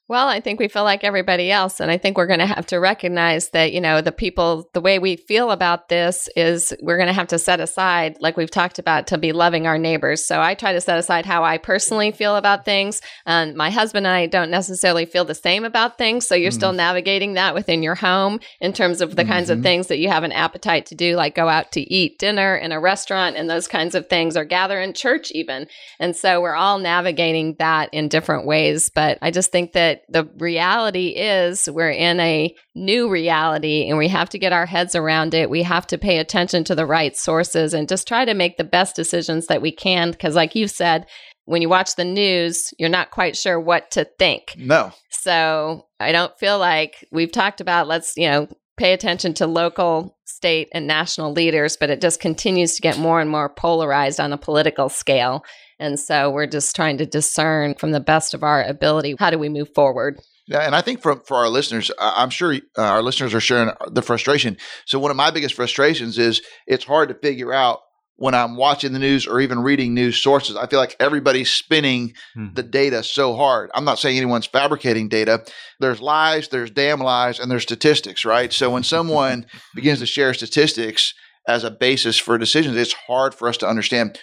Well, 0.08 0.28
I 0.28 0.38
think 0.38 0.60
we 0.60 0.68
feel 0.68 0.84
like 0.84 1.02
everybody 1.02 1.50
else. 1.50 1.80
And 1.80 1.90
I 1.90 1.98
think 1.98 2.16
we're 2.16 2.28
going 2.28 2.38
to 2.38 2.46
have 2.46 2.66
to 2.66 2.78
recognize 2.78 3.48
that, 3.48 3.72
you 3.72 3.80
know, 3.80 4.00
the 4.00 4.12
people, 4.12 4.70
the 4.72 4.80
way 4.80 5.00
we 5.00 5.16
feel 5.16 5.50
about 5.50 5.88
this 5.88 6.28
is 6.36 6.72
we're 6.80 6.96
going 6.96 7.08
to 7.08 7.12
have 7.12 7.26
to 7.28 7.40
set 7.40 7.58
aside, 7.58 8.16
like 8.20 8.36
we've 8.36 8.50
talked 8.50 8.78
about, 8.78 9.08
to 9.08 9.18
be 9.18 9.32
loving 9.32 9.66
our 9.66 9.78
neighbors. 9.78 10.24
So 10.24 10.40
I 10.40 10.54
try 10.54 10.72
to 10.74 10.80
set 10.80 10.96
aside 10.96 11.26
how 11.26 11.42
I 11.42 11.58
personally 11.58 12.12
feel 12.12 12.36
about 12.36 12.64
things. 12.64 13.00
And 13.26 13.56
my 13.56 13.70
husband 13.70 14.06
and 14.06 14.14
I 14.14 14.26
don't 14.26 14.50
necessarily 14.50 15.06
feel 15.06 15.24
the 15.24 15.34
same 15.34 15.64
about 15.64 15.98
things. 15.98 16.24
So 16.24 16.36
you're 16.36 16.52
mm. 16.52 16.54
still 16.54 16.72
navigating 16.72 17.34
that 17.34 17.54
within 17.54 17.82
your 17.82 17.96
home 17.96 18.38
in 18.60 18.72
terms 18.72 19.00
of 19.00 19.16
the 19.16 19.22
mm-hmm. 19.22 19.32
kinds 19.32 19.50
of 19.50 19.56
mm-hmm. 19.56 19.64
things 19.64 19.86
that 19.88 19.98
you 19.98 20.08
have 20.08 20.22
an 20.22 20.30
appetite 20.30 20.86
to 20.86 20.94
do, 20.94 21.16
like 21.16 21.34
go 21.34 21.48
out 21.48 21.72
to 21.72 21.80
eat 21.80 22.20
dinner 22.20 22.54
in 22.54 22.70
a 22.70 22.78
restaurant 22.78 23.34
and 23.34 23.50
those 23.50 23.66
kinds 23.66 23.96
of 23.96 24.08
things, 24.08 24.36
or 24.36 24.44
gather 24.44 24.80
in 24.80 24.92
church 24.92 25.32
even. 25.32 25.66
And 25.98 26.14
so 26.14 26.40
we're 26.40 26.54
all 26.54 26.78
navigating 26.78 27.56
that 27.58 27.92
in 27.92 28.06
different 28.06 28.46
ways. 28.46 28.88
But 28.88 29.18
I 29.20 29.32
just 29.32 29.50
think 29.50 29.72
that 29.72 29.95
the 30.08 30.24
reality 30.38 31.08
is 31.08 31.68
we're 31.70 31.90
in 31.90 32.20
a 32.20 32.54
new 32.74 33.08
reality 33.10 33.88
and 33.88 33.98
we 33.98 34.08
have 34.08 34.28
to 34.30 34.38
get 34.38 34.52
our 34.52 34.66
heads 34.66 34.94
around 34.94 35.34
it. 35.34 35.50
We 35.50 35.62
have 35.62 35.86
to 35.88 35.98
pay 35.98 36.18
attention 36.18 36.64
to 36.64 36.74
the 36.74 36.86
right 36.86 37.16
sources 37.16 37.74
and 37.74 37.88
just 37.88 38.08
try 38.08 38.24
to 38.24 38.34
make 38.34 38.56
the 38.56 38.64
best 38.64 38.96
decisions 38.96 39.46
that 39.46 39.62
we 39.62 39.72
can. 39.72 40.10
Because, 40.10 40.34
like 40.34 40.54
you 40.54 40.68
said, 40.68 41.06
when 41.44 41.62
you 41.62 41.68
watch 41.68 41.96
the 41.96 42.04
news, 42.04 42.72
you're 42.78 42.88
not 42.88 43.10
quite 43.10 43.36
sure 43.36 43.58
what 43.58 43.90
to 43.92 44.04
think. 44.18 44.54
No. 44.58 44.92
So 45.10 45.86
I 45.98 46.12
don't 46.12 46.36
feel 46.38 46.58
like 46.58 47.06
we've 47.10 47.32
talked 47.32 47.60
about 47.60 47.88
let's, 47.88 48.16
you 48.16 48.28
know, 48.28 48.48
pay 48.76 48.92
attention 48.92 49.32
to 49.34 49.46
local, 49.46 50.18
state, 50.24 50.68
and 50.72 50.86
national 50.86 51.32
leaders, 51.32 51.76
but 51.76 51.90
it 51.90 52.00
just 52.00 52.20
continues 52.20 52.74
to 52.76 52.82
get 52.82 52.98
more 52.98 53.20
and 53.20 53.30
more 53.30 53.48
polarized 53.48 54.20
on 54.20 54.32
a 54.32 54.38
political 54.38 54.88
scale. 54.88 55.44
And 55.78 56.00
so 56.00 56.30
we're 56.30 56.46
just 56.46 56.74
trying 56.74 56.98
to 56.98 57.06
discern 57.06 57.74
from 57.74 57.92
the 57.92 58.00
best 58.00 58.34
of 58.34 58.42
our 58.42 58.62
ability 58.62 59.14
how 59.18 59.30
do 59.30 59.38
we 59.38 59.48
move 59.48 59.74
forward. 59.74 60.20
Yeah, 60.46 60.60
and 60.60 60.76
I 60.76 60.80
think 60.80 61.02
for 61.02 61.16
for 61.16 61.38
our 61.38 61.48
listeners, 61.48 61.90
I'm 61.98 62.30
sure 62.30 62.54
uh, 62.54 62.82
our 62.82 63.02
listeners 63.02 63.34
are 63.34 63.40
sharing 63.40 63.72
the 63.90 64.02
frustration. 64.02 64.56
So 64.84 64.98
one 64.98 65.10
of 65.10 65.16
my 65.16 65.30
biggest 65.30 65.54
frustrations 65.54 66.18
is 66.18 66.40
it's 66.66 66.84
hard 66.84 67.08
to 67.08 67.14
figure 67.16 67.52
out 67.52 67.80
when 68.16 68.34
I'm 68.34 68.56
watching 68.56 68.92
the 68.92 68.98
news 68.98 69.26
or 69.26 69.40
even 69.40 69.62
reading 69.62 69.92
news 69.92 70.22
sources. 70.22 70.56
I 70.56 70.66
feel 70.66 70.78
like 70.78 70.96
everybody's 71.00 71.50
spinning 71.50 72.14
hmm. 72.34 72.48
the 72.54 72.62
data 72.62 73.02
so 73.02 73.34
hard. 73.34 73.70
I'm 73.74 73.84
not 73.84 73.98
saying 73.98 74.16
anyone's 74.16 74.46
fabricating 74.46 75.08
data. 75.08 75.44
There's 75.80 76.00
lies, 76.00 76.48
there's 76.48 76.70
damn 76.70 77.00
lies, 77.00 77.38
and 77.38 77.50
there's 77.50 77.64
statistics, 77.64 78.24
right? 78.24 78.52
So 78.52 78.70
when 78.70 78.84
someone 78.84 79.46
begins 79.74 79.98
to 79.98 80.06
share 80.06 80.32
statistics 80.32 81.12
as 81.46 81.64
a 81.64 81.70
basis 81.70 82.18
for 82.18 82.38
decisions, 82.38 82.76
it's 82.76 82.94
hard 82.94 83.34
for 83.34 83.48
us 83.48 83.58
to 83.58 83.68
understand 83.68 84.18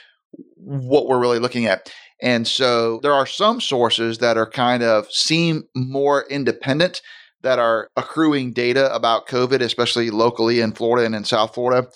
what 0.63 1.07
we're 1.07 1.19
really 1.19 1.39
looking 1.39 1.65
at. 1.65 1.91
And 2.21 2.47
so 2.47 2.99
there 3.01 3.13
are 3.13 3.25
some 3.25 3.59
sources 3.59 4.19
that 4.19 4.37
are 4.37 4.49
kind 4.49 4.83
of 4.83 5.11
seem 5.11 5.63
more 5.75 6.25
independent 6.29 7.01
that 7.41 7.59
are 7.59 7.89
accruing 7.97 8.53
data 8.53 8.93
about 8.95 9.27
COVID, 9.27 9.61
especially 9.61 10.09
locally 10.09 10.61
in 10.61 10.71
Florida 10.71 11.05
and 11.05 11.15
in 11.15 11.25
South 11.25 11.53
Florida. 11.53 11.87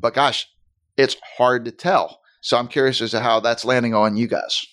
But 0.00 0.14
gosh, 0.14 0.48
it's 0.96 1.16
hard 1.36 1.64
to 1.66 1.70
tell. 1.70 2.20
So 2.40 2.56
I'm 2.56 2.68
curious 2.68 3.00
as 3.00 3.12
to 3.12 3.20
how 3.20 3.40
that's 3.40 3.64
landing 3.64 3.94
on 3.94 4.16
you 4.16 4.26
guys. 4.26 4.66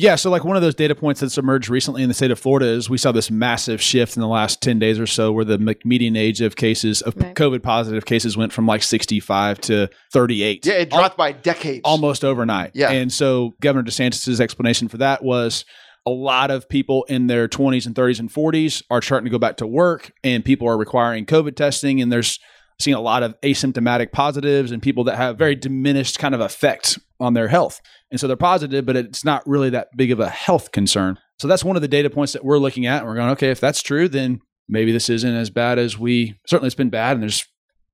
Yeah, 0.00 0.14
so 0.14 0.30
like 0.30 0.44
one 0.44 0.54
of 0.54 0.62
those 0.62 0.76
data 0.76 0.94
points 0.94 1.20
that's 1.20 1.38
emerged 1.38 1.68
recently 1.68 2.04
in 2.04 2.08
the 2.08 2.14
state 2.14 2.30
of 2.30 2.38
Florida 2.38 2.66
is 2.66 2.88
we 2.88 2.98
saw 2.98 3.10
this 3.10 3.32
massive 3.32 3.82
shift 3.82 4.16
in 4.16 4.20
the 4.20 4.28
last 4.28 4.62
10 4.62 4.78
days 4.78 5.00
or 5.00 5.08
so 5.08 5.32
where 5.32 5.44
the 5.44 5.58
median 5.84 6.14
age 6.14 6.40
of 6.40 6.54
cases 6.54 7.02
of 7.02 7.16
right. 7.16 7.34
COVID 7.34 7.64
positive 7.64 8.04
cases 8.04 8.36
went 8.36 8.52
from 8.52 8.64
like 8.64 8.84
65 8.84 9.60
to 9.62 9.90
38. 10.12 10.64
Yeah, 10.64 10.74
it 10.74 10.90
dropped 10.90 11.14
Al- 11.14 11.16
by 11.16 11.32
decades. 11.32 11.80
Almost 11.82 12.24
overnight. 12.24 12.70
Yeah. 12.74 12.92
And 12.92 13.12
so 13.12 13.56
Governor 13.60 13.90
DeSantis' 13.90 14.38
explanation 14.38 14.86
for 14.86 14.98
that 14.98 15.24
was 15.24 15.64
a 16.06 16.10
lot 16.10 16.52
of 16.52 16.68
people 16.68 17.02
in 17.08 17.26
their 17.26 17.48
20s 17.48 17.84
and 17.84 17.96
30s 17.96 18.20
and 18.20 18.32
40s 18.32 18.84
are 18.90 19.02
starting 19.02 19.24
to 19.24 19.32
go 19.32 19.38
back 19.38 19.56
to 19.56 19.66
work 19.66 20.12
and 20.22 20.44
people 20.44 20.68
are 20.68 20.78
requiring 20.78 21.26
COVID 21.26 21.56
testing 21.56 22.00
and 22.00 22.12
there's 22.12 22.38
seeing 22.80 22.94
a 22.94 23.00
lot 23.00 23.24
of 23.24 23.38
asymptomatic 23.40 24.12
positives 24.12 24.70
and 24.70 24.80
people 24.80 25.02
that 25.04 25.16
have 25.16 25.36
very 25.36 25.56
diminished 25.56 26.20
kind 26.20 26.36
of 26.36 26.40
effect 26.40 27.00
on 27.18 27.34
their 27.34 27.48
health. 27.48 27.80
And 28.10 28.18
so 28.18 28.26
they're 28.26 28.36
positive, 28.36 28.86
but 28.86 28.96
it's 28.96 29.24
not 29.24 29.46
really 29.46 29.70
that 29.70 29.88
big 29.96 30.10
of 30.10 30.20
a 30.20 30.28
health 30.28 30.72
concern. 30.72 31.18
So 31.38 31.46
that's 31.46 31.64
one 31.64 31.76
of 31.76 31.82
the 31.82 31.88
data 31.88 32.10
points 32.10 32.32
that 32.32 32.44
we're 32.44 32.58
looking 32.58 32.86
at. 32.86 32.98
And 32.98 33.06
we're 33.06 33.14
going, 33.14 33.30
okay, 33.30 33.50
if 33.50 33.60
that's 33.60 33.82
true, 33.82 34.08
then 34.08 34.40
maybe 34.68 34.92
this 34.92 35.08
isn't 35.08 35.34
as 35.34 35.50
bad 35.50 35.78
as 35.78 35.98
we 35.98 36.38
certainly 36.46 36.66
it's 36.66 36.74
been 36.74 36.90
bad 36.90 37.12
and 37.12 37.22
there's 37.22 37.44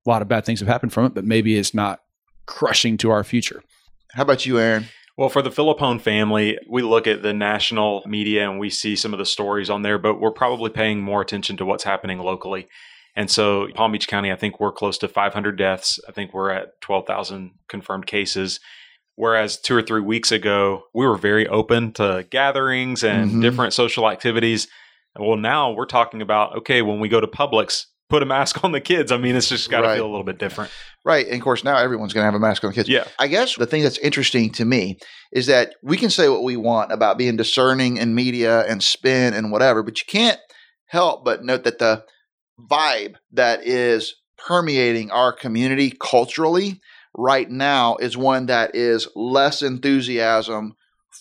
a 0.07 0.11
lot 0.11 0.23
of 0.23 0.29
bad 0.29 0.45
things 0.45 0.61
have 0.61 0.69
happened 0.69 0.93
from 0.93 1.07
it, 1.07 1.15
but 1.15 1.25
maybe 1.25 1.57
it's 1.57 1.75
not 1.75 2.01
crushing 2.47 2.97
to 2.99 3.11
our 3.11 3.25
future. 3.25 3.63
How 4.13 4.23
about 4.23 4.47
you, 4.47 4.59
Aaron? 4.59 4.87
Well, 5.17 5.29
for 5.29 5.43
the 5.43 5.51
Filippone 5.51 6.01
family, 6.01 6.59
we 6.69 6.83
look 6.83 7.07
at 7.07 7.23
the 7.23 7.33
national 7.33 8.03
media 8.05 8.49
and 8.49 8.59
we 8.59 8.69
see 8.69 8.97
some 8.97 9.13
of 9.13 9.19
the 9.19 9.25
stories 9.25 9.71
on 9.71 9.83
there, 9.83 9.99
but 9.99 10.21
we're 10.21 10.33
probably 10.33 10.71
paying 10.71 11.01
more 11.01 11.21
attention 11.21 11.57
to 11.59 11.65
what's 11.65 11.85
happening 11.85 12.19
locally. 12.19 12.69
And 13.17 13.31
so, 13.31 13.69
Palm 13.75 13.93
Beach 13.93 14.09
County, 14.09 14.33
I 14.33 14.37
think 14.37 14.59
we're 14.59 14.73
close 14.73 14.99
to 14.99 15.09
500 15.09 15.57
deaths. 15.57 16.01
I 16.09 16.13
think 16.13 16.35
we're 16.35 16.51
at 16.51 16.81
12,000 16.81 17.53
confirmed 17.69 18.07
cases. 18.07 18.59
Whereas 19.17 19.59
two 19.61 19.77
or 19.77 19.83
three 19.83 20.01
weeks 20.01 20.33
ago, 20.33 20.85
we 20.93 21.07
were 21.07 21.17
very 21.17 21.47
open 21.47 21.93
to 21.93 22.27
gatherings 22.31 23.05
and 23.05 23.31
mm-hmm. 23.31 23.41
different 23.41 23.73
social 23.73 24.11
activities. 24.11 24.67
Well, 25.17 25.37
now 25.37 25.73
we're 25.73 25.87
talking 25.87 26.21
about 26.21 26.57
okay, 26.59 26.83
when 26.83 26.99
we 26.99 27.09
go 27.09 27.21
to 27.21 27.27
Publix, 27.27 27.87
put 28.11 28.23
a 28.23 28.27
mask 28.27 28.63
on 28.65 28.73
the 28.73 28.81
kids. 28.81 29.13
I 29.13 29.17
mean, 29.17 29.37
it's 29.37 29.49
just 29.49 29.71
got 29.71 29.83
to 29.83 29.89
right. 29.89 29.97
feel 29.97 30.07
a 30.07 30.11
little 30.11 30.25
bit 30.25 30.39
different. 30.39 30.71
Right. 31.05 31.27
And 31.27 31.37
of 31.37 31.43
course, 31.43 31.65
now 31.65 31.77
everyone's 31.77 32.13
going 32.13 32.23
to 32.23 32.27
have 32.27 32.35
a 32.35 32.41
mask 32.41 32.65
on 32.65 32.71
the 32.71 32.75
kids. 32.75 32.89
Yeah. 32.89 33.05
I 33.19 33.29
guess 33.29 33.57
the 33.57 33.67
thing 33.67 33.83
that's 33.83 33.99
interesting 33.99 34.51
to 34.53 34.65
me 34.65 34.99
is 35.33 35.47
that 35.47 35.75
we 35.83 35.97
can 35.97 36.11
say 36.11 36.29
what 36.29 36.43
we 36.43 36.57
want 36.57 36.93
about 36.93 37.19
being 37.19 37.37
discerning 37.37 37.99
in 37.99 38.15
media 38.15 38.61
and 38.67 38.83
spin 38.83 39.35
and 39.35 39.53
whatever, 39.53 39.83
but 39.83 39.99
you 40.01 40.07
can't 40.07 40.41
help 40.87 41.25
but 41.25 41.45
note 41.45 41.65
that 41.65 41.79
the 41.79 42.05
vibe 42.59 43.15
that 43.33 43.67
is 43.67 44.15
permeating 44.39 45.11
our 45.11 45.33
community 45.33 45.93
culturally 46.01 46.81
right 47.15 47.49
now 47.49 47.97
is 47.97 48.17
one 48.17 48.47
that 48.47 48.75
is 48.75 49.09
less 49.15 49.63
enthusiasm 49.63 50.77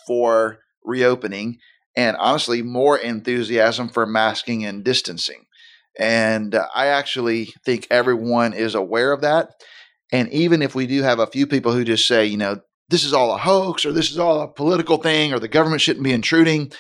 for 0.08 0.60
reopening 0.84 1.60
and 1.96 2.18
honestly 2.18 2.62
more 2.62 2.98
enthusiasm 2.98 3.90
for 3.90 4.06
masking 4.06 4.66
and 4.66 4.84
distancing. 4.84 5.46
And 6.00 6.56
uh, 6.56 6.68
I 6.74 6.88
actually 6.88 7.54
think 7.64 7.88
everyone 7.92 8.54
is 8.54 8.74
aware 8.74 9.12
of 9.12 9.22
that. 9.22 9.52
And 10.12 10.30
even 10.30 10.62
if 10.62 10.76
we 10.76 10.88
do 10.88 11.04
have 11.04 11.20
a 11.20 11.28
few 11.28 11.46
people 11.48 11.72
who 11.72 11.84
just 11.84 12.08
say, 12.08 12.26
you 12.26 12.38
know, 12.38 12.60
this 12.90 13.04
is 13.04 13.14
all 13.14 13.34
a 13.34 13.38
hoax 13.38 13.86
or 13.86 13.92
this 13.92 14.12
is 14.12 14.20
all 14.20 14.42
a 14.42 14.48
political 14.48 14.98
thing 14.98 15.34
or 15.34 15.40
the 15.40 15.48
government 15.48 15.82
shouldn't 15.82 16.04
be 16.04 16.12
intruding. 16.12 16.72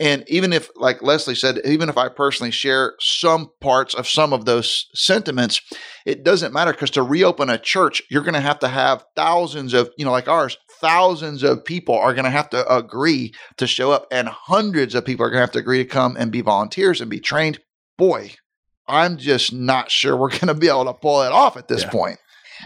And 0.00 0.24
even 0.28 0.52
if, 0.52 0.70
like 0.76 1.02
Leslie 1.02 1.34
said, 1.34 1.60
even 1.64 1.88
if 1.88 1.98
I 1.98 2.08
personally 2.08 2.52
share 2.52 2.94
some 3.00 3.50
parts 3.60 3.94
of 3.94 4.06
some 4.06 4.32
of 4.32 4.44
those 4.44 4.86
sentiments, 4.94 5.60
it 6.06 6.22
doesn't 6.22 6.52
matter 6.52 6.72
because 6.72 6.90
to 6.90 7.02
reopen 7.02 7.50
a 7.50 7.58
church, 7.58 8.00
you're 8.08 8.22
going 8.22 8.34
to 8.34 8.40
have 8.40 8.60
to 8.60 8.68
have 8.68 9.04
thousands 9.16 9.74
of, 9.74 9.90
you 9.98 10.04
know, 10.04 10.12
like 10.12 10.28
ours, 10.28 10.56
thousands 10.80 11.42
of 11.42 11.64
people 11.64 11.96
are 11.96 12.14
going 12.14 12.24
to 12.24 12.30
have 12.30 12.48
to 12.50 12.72
agree 12.72 13.34
to 13.56 13.66
show 13.66 13.90
up, 13.90 14.06
and 14.12 14.28
hundreds 14.28 14.94
of 14.94 15.04
people 15.04 15.26
are 15.26 15.30
going 15.30 15.38
to 15.38 15.46
have 15.46 15.52
to 15.52 15.58
agree 15.58 15.78
to 15.78 15.84
come 15.84 16.16
and 16.16 16.30
be 16.30 16.42
volunteers 16.42 17.00
and 17.00 17.10
be 17.10 17.18
trained. 17.18 17.58
Boy, 17.96 18.34
I'm 18.86 19.18
just 19.18 19.52
not 19.52 19.90
sure 19.90 20.16
we're 20.16 20.30
going 20.30 20.46
to 20.46 20.54
be 20.54 20.68
able 20.68 20.84
to 20.84 20.94
pull 20.94 21.22
it 21.22 21.32
off 21.32 21.56
at 21.56 21.66
this 21.66 21.82
yeah. 21.82 21.90
point. 21.90 22.18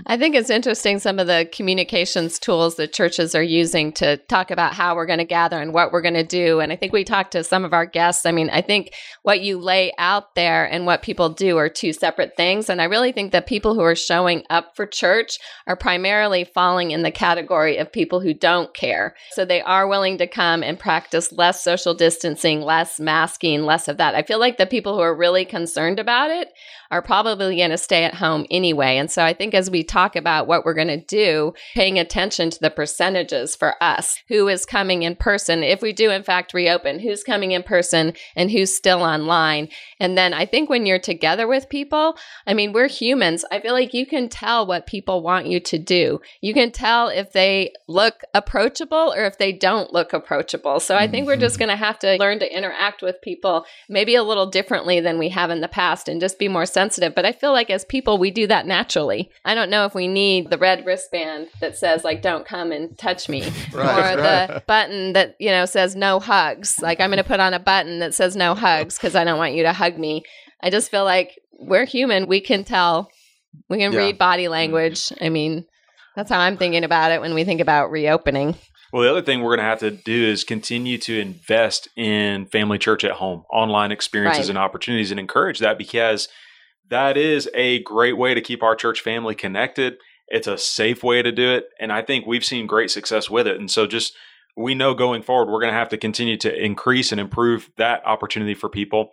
I 0.06 0.16
think 0.16 0.34
it's 0.34 0.50
interesting 0.50 0.98
some 0.98 1.18
of 1.18 1.26
the 1.26 1.48
communications 1.52 2.38
tools 2.38 2.76
that 2.76 2.92
churches 2.92 3.34
are 3.34 3.42
using 3.42 3.92
to 3.94 4.16
talk 4.16 4.50
about 4.50 4.74
how 4.74 4.94
we're 4.94 5.06
going 5.06 5.18
to 5.18 5.24
gather 5.24 5.60
and 5.60 5.74
what 5.74 5.92
we're 5.92 6.02
going 6.02 6.14
to 6.14 6.24
do. 6.24 6.60
And 6.60 6.72
I 6.72 6.76
think 6.76 6.92
we 6.92 7.04
talked 7.04 7.32
to 7.32 7.44
some 7.44 7.64
of 7.64 7.72
our 7.72 7.86
guests. 7.86 8.24
I 8.24 8.32
mean, 8.32 8.50
I 8.50 8.62
think 8.62 8.94
what 9.22 9.42
you 9.42 9.58
lay 9.58 9.92
out 9.98 10.34
there 10.34 10.64
and 10.64 10.86
what 10.86 11.02
people 11.02 11.28
do 11.28 11.58
are 11.58 11.68
two 11.68 11.92
separate 11.92 12.36
things. 12.36 12.68
And 12.68 12.80
I 12.80 12.84
really 12.84 13.12
think 13.12 13.32
that 13.32 13.46
people 13.46 13.74
who 13.74 13.82
are 13.82 13.94
showing 13.94 14.44
up 14.50 14.74
for 14.76 14.86
church 14.86 15.38
are 15.66 15.76
primarily 15.76 16.44
falling 16.44 16.90
in 16.90 17.02
the 17.02 17.10
category 17.10 17.76
of 17.76 17.92
people 17.92 18.20
who 18.20 18.34
don't 18.34 18.74
care. 18.74 19.14
So 19.32 19.44
they 19.44 19.62
are 19.62 19.86
willing 19.86 20.18
to 20.18 20.26
come 20.26 20.62
and 20.62 20.78
practice 20.78 21.32
less 21.32 21.62
social 21.62 21.94
distancing, 21.94 22.62
less 22.62 22.98
masking, 22.98 23.62
less 23.62 23.88
of 23.88 23.98
that. 23.98 24.14
I 24.14 24.22
feel 24.22 24.40
like 24.40 24.56
the 24.56 24.66
people 24.66 24.94
who 24.94 25.00
are 25.00 25.14
really 25.14 25.44
concerned 25.44 25.98
about 25.98 26.30
it 26.30 26.48
are 26.92 27.00
probably 27.00 27.56
going 27.56 27.70
to 27.70 27.78
stay 27.78 28.04
at 28.04 28.14
home 28.14 28.44
anyway. 28.50 28.98
And 28.98 29.10
so 29.10 29.24
I 29.24 29.32
think 29.32 29.54
as 29.54 29.70
we 29.70 29.82
talk 29.82 30.14
about 30.14 30.46
what 30.46 30.62
we're 30.62 30.74
going 30.74 30.88
to 30.88 31.02
do, 31.02 31.54
paying 31.74 31.98
attention 31.98 32.50
to 32.50 32.60
the 32.60 32.68
percentages 32.68 33.56
for 33.56 33.82
us, 33.82 34.22
who 34.28 34.46
is 34.46 34.66
coming 34.66 35.02
in 35.02 35.16
person, 35.16 35.62
if 35.62 35.80
we 35.80 35.94
do 35.94 36.10
in 36.10 36.22
fact 36.22 36.52
reopen, 36.52 37.00
who's 37.00 37.24
coming 37.24 37.52
in 37.52 37.62
person 37.62 38.12
and 38.36 38.50
who's 38.50 38.76
still 38.76 39.02
online. 39.02 39.70
And 39.98 40.18
then 40.18 40.34
I 40.34 40.44
think 40.44 40.68
when 40.68 40.84
you're 40.84 40.98
together 40.98 41.48
with 41.48 41.70
people, 41.70 42.18
I 42.46 42.52
mean, 42.52 42.74
we're 42.74 42.88
humans. 42.88 43.42
I 43.50 43.60
feel 43.60 43.72
like 43.72 43.94
you 43.94 44.04
can 44.04 44.28
tell 44.28 44.66
what 44.66 44.86
people 44.86 45.22
want 45.22 45.46
you 45.46 45.60
to 45.60 45.78
do. 45.78 46.20
You 46.42 46.52
can 46.52 46.72
tell 46.72 47.08
if 47.08 47.32
they 47.32 47.72
look 47.88 48.20
approachable 48.34 49.14
or 49.16 49.24
if 49.24 49.38
they 49.38 49.52
don't 49.52 49.94
look 49.94 50.12
approachable. 50.12 50.78
So 50.78 50.96
I 50.96 51.08
think 51.08 51.26
we're 51.26 51.38
just 51.38 51.54
mm-hmm. 51.54 51.68
going 51.68 51.78
to 51.78 51.84
have 51.84 51.98
to 52.00 52.16
learn 52.16 52.38
to 52.40 52.54
interact 52.54 53.00
with 53.00 53.22
people 53.22 53.64
maybe 53.88 54.14
a 54.14 54.22
little 54.22 54.46
differently 54.46 55.00
than 55.00 55.18
we 55.18 55.30
have 55.30 55.48
in 55.48 55.62
the 55.62 55.68
past 55.68 56.06
and 56.06 56.20
just 56.20 56.38
be 56.38 56.48
more 56.48 56.66
sensitive 56.66 56.81
sensitive, 56.82 57.14
but 57.14 57.24
I 57.24 57.32
feel 57.32 57.52
like 57.52 57.70
as 57.70 57.84
people, 57.84 58.18
we 58.18 58.30
do 58.30 58.46
that 58.48 58.66
naturally. 58.66 59.30
I 59.44 59.54
don't 59.54 59.70
know 59.70 59.84
if 59.84 59.94
we 59.94 60.08
need 60.08 60.50
the 60.50 60.58
red 60.58 60.84
wristband 60.84 61.48
that 61.60 61.76
says, 61.76 62.02
like, 62.02 62.22
don't 62.22 62.44
come 62.44 62.72
and 62.72 62.98
touch 62.98 63.28
me, 63.28 63.42
right, 63.72 64.16
or 64.16 64.20
right. 64.20 64.48
the 64.48 64.62
button 64.66 65.12
that, 65.12 65.36
you 65.38 65.50
know, 65.50 65.64
says 65.64 65.94
no 65.94 66.18
hugs. 66.18 66.80
Like, 66.80 67.00
I'm 67.00 67.10
going 67.10 67.22
to 67.22 67.24
put 67.24 67.40
on 67.40 67.54
a 67.54 67.60
button 67.60 68.00
that 68.00 68.14
says 68.14 68.34
no 68.34 68.54
hugs 68.54 68.96
because 68.96 69.14
I 69.14 69.22
don't 69.24 69.38
want 69.38 69.54
you 69.54 69.62
to 69.62 69.72
hug 69.72 69.96
me. 69.96 70.24
I 70.60 70.70
just 70.70 70.90
feel 70.90 71.04
like 71.04 71.38
we're 71.60 71.86
human. 71.86 72.26
We 72.26 72.40
can 72.40 72.64
tell, 72.64 73.10
we 73.68 73.78
can 73.78 73.92
yeah. 73.92 73.98
read 73.98 74.18
body 74.18 74.48
language. 74.48 75.00
Mm-hmm. 75.00 75.24
I 75.24 75.28
mean, 75.28 75.64
that's 76.16 76.30
how 76.30 76.40
I'm 76.40 76.56
thinking 76.56 76.84
about 76.84 77.12
it 77.12 77.20
when 77.20 77.34
we 77.34 77.44
think 77.44 77.60
about 77.60 77.92
reopening. 77.92 78.56
Well, 78.92 79.02
the 79.02 79.10
other 79.10 79.22
thing 79.22 79.40
we're 79.40 79.56
going 79.56 79.64
to 79.64 79.70
have 79.70 79.78
to 79.78 79.90
do 79.90 80.24
is 80.24 80.44
continue 80.44 80.98
to 80.98 81.18
invest 81.18 81.88
in 81.96 82.46
family 82.46 82.76
church 82.76 83.04
at 83.04 83.12
home, 83.12 83.44
online 83.50 83.90
experiences 83.90 84.40
right. 84.40 84.48
and 84.50 84.58
opportunities, 84.58 85.10
and 85.10 85.18
encourage 85.18 85.60
that 85.60 85.78
because 85.78 86.28
that 86.92 87.16
is 87.16 87.48
a 87.54 87.82
great 87.84 88.18
way 88.18 88.34
to 88.34 88.40
keep 88.42 88.62
our 88.62 88.76
church 88.76 89.00
family 89.00 89.34
connected. 89.34 89.94
It's 90.28 90.46
a 90.46 90.58
safe 90.58 91.02
way 91.02 91.22
to 91.22 91.32
do 91.32 91.50
it. 91.50 91.64
And 91.80 91.90
I 91.90 92.02
think 92.02 92.26
we've 92.26 92.44
seen 92.44 92.66
great 92.66 92.90
success 92.90 93.30
with 93.30 93.46
it. 93.46 93.58
And 93.58 93.70
so 93.70 93.86
just 93.86 94.14
we 94.58 94.74
know 94.74 94.92
going 94.92 95.22
forward, 95.22 95.50
we're 95.50 95.60
going 95.60 95.72
to 95.72 95.78
have 95.78 95.88
to 95.88 95.96
continue 95.96 96.36
to 96.36 96.54
increase 96.54 97.10
and 97.10 97.18
improve 97.18 97.70
that 97.78 98.04
opportunity 98.04 98.52
for 98.52 98.68
people. 98.68 99.12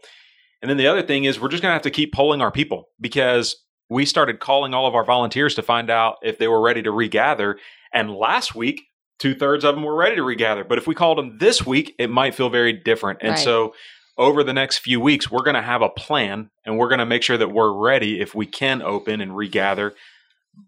And 0.62 0.70
then 0.70 0.76
the 0.76 0.88
other 0.88 1.02
thing 1.02 1.24
is 1.24 1.40
we're 1.40 1.48
just 1.48 1.64
going 1.64 1.70
to 1.70 1.76
have 1.76 1.82
to 1.84 1.90
keep 1.90 2.14
polling 2.14 2.42
our 2.42 2.52
people 2.52 2.90
because 3.00 3.56
we 3.90 4.06
started 4.06 4.42
calling 4.42 4.74
all 4.74 4.86
of 4.86 4.94
our 4.94 5.06
volunteers 5.06 5.56
to 5.56 5.62
find 5.62 5.90
out 5.90 6.18
if 6.22 6.38
they 6.38 6.50
were 6.50 6.62
ready 6.62 6.82
to 6.84 6.92
regather. 6.92 7.58
And 7.94 8.14
last 8.14 8.56
week, 8.56 8.82
two 9.20 9.34
thirds 9.34 9.64
of 9.64 9.76
them 9.76 9.86
were 9.86 9.96
ready 9.96 10.18
to 10.18 10.24
regather. 10.24 10.66
But 10.66 10.80
if 10.80 10.86
we 10.86 10.96
called 10.96 11.18
them 11.18 11.38
this 11.40 11.66
week, 11.66 11.96
it 11.98 12.10
might 12.10 12.36
feel 12.36 12.50
very 12.50 12.74
different. 12.74 13.20
And 13.22 13.32
right. 13.32 13.40
so 13.40 13.74
over 14.20 14.44
the 14.44 14.54
next 14.54 14.80
few 14.80 15.00
weeks, 15.00 15.32
we're 15.32 15.44
going 15.44 15.56
to 15.56 15.62
have 15.62 15.82
a 15.82 15.90
plan 15.90 16.52
and 16.66 16.78
we're 16.78 16.90
going 16.90 17.00
to 17.00 17.06
make 17.06 17.24
sure 17.24 17.38
that 17.38 17.54
we're 17.54 17.72
ready 17.72 18.20
if 18.20 18.36
we 18.36 18.46
can 18.46 18.82
open 18.82 19.22
and 19.22 19.36
regather. 19.36 19.96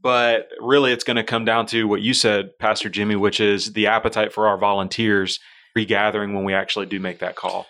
But 0.01 0.48
really, 0.62 0.93
it's 0.93 1.03
going 1.03 1.17
to 1.17 1.24
come 1.24 1.43
down 1.43 1.65
to 1.67 1.84
what 1.84 2.01
you 2.01 2.13
said, 2.13 2.58
Pastor 2.58 2.88
Jimmy, 2.88 3.17
which 3.17 3.41
is 3.41 3.74
the 3.74 3.88
appetite 3.88 4.31
for 4.31 4.48
our 4.48 4.58
volunteers 4.58 5.38
regathering 5.75 6.34
when 6.34 6.46
we 6.46 6.53
actually 6.53 6.86
do 6.86 7.00
make 7.00 7.20
that 7.20 7.36
call. 7.36 7.67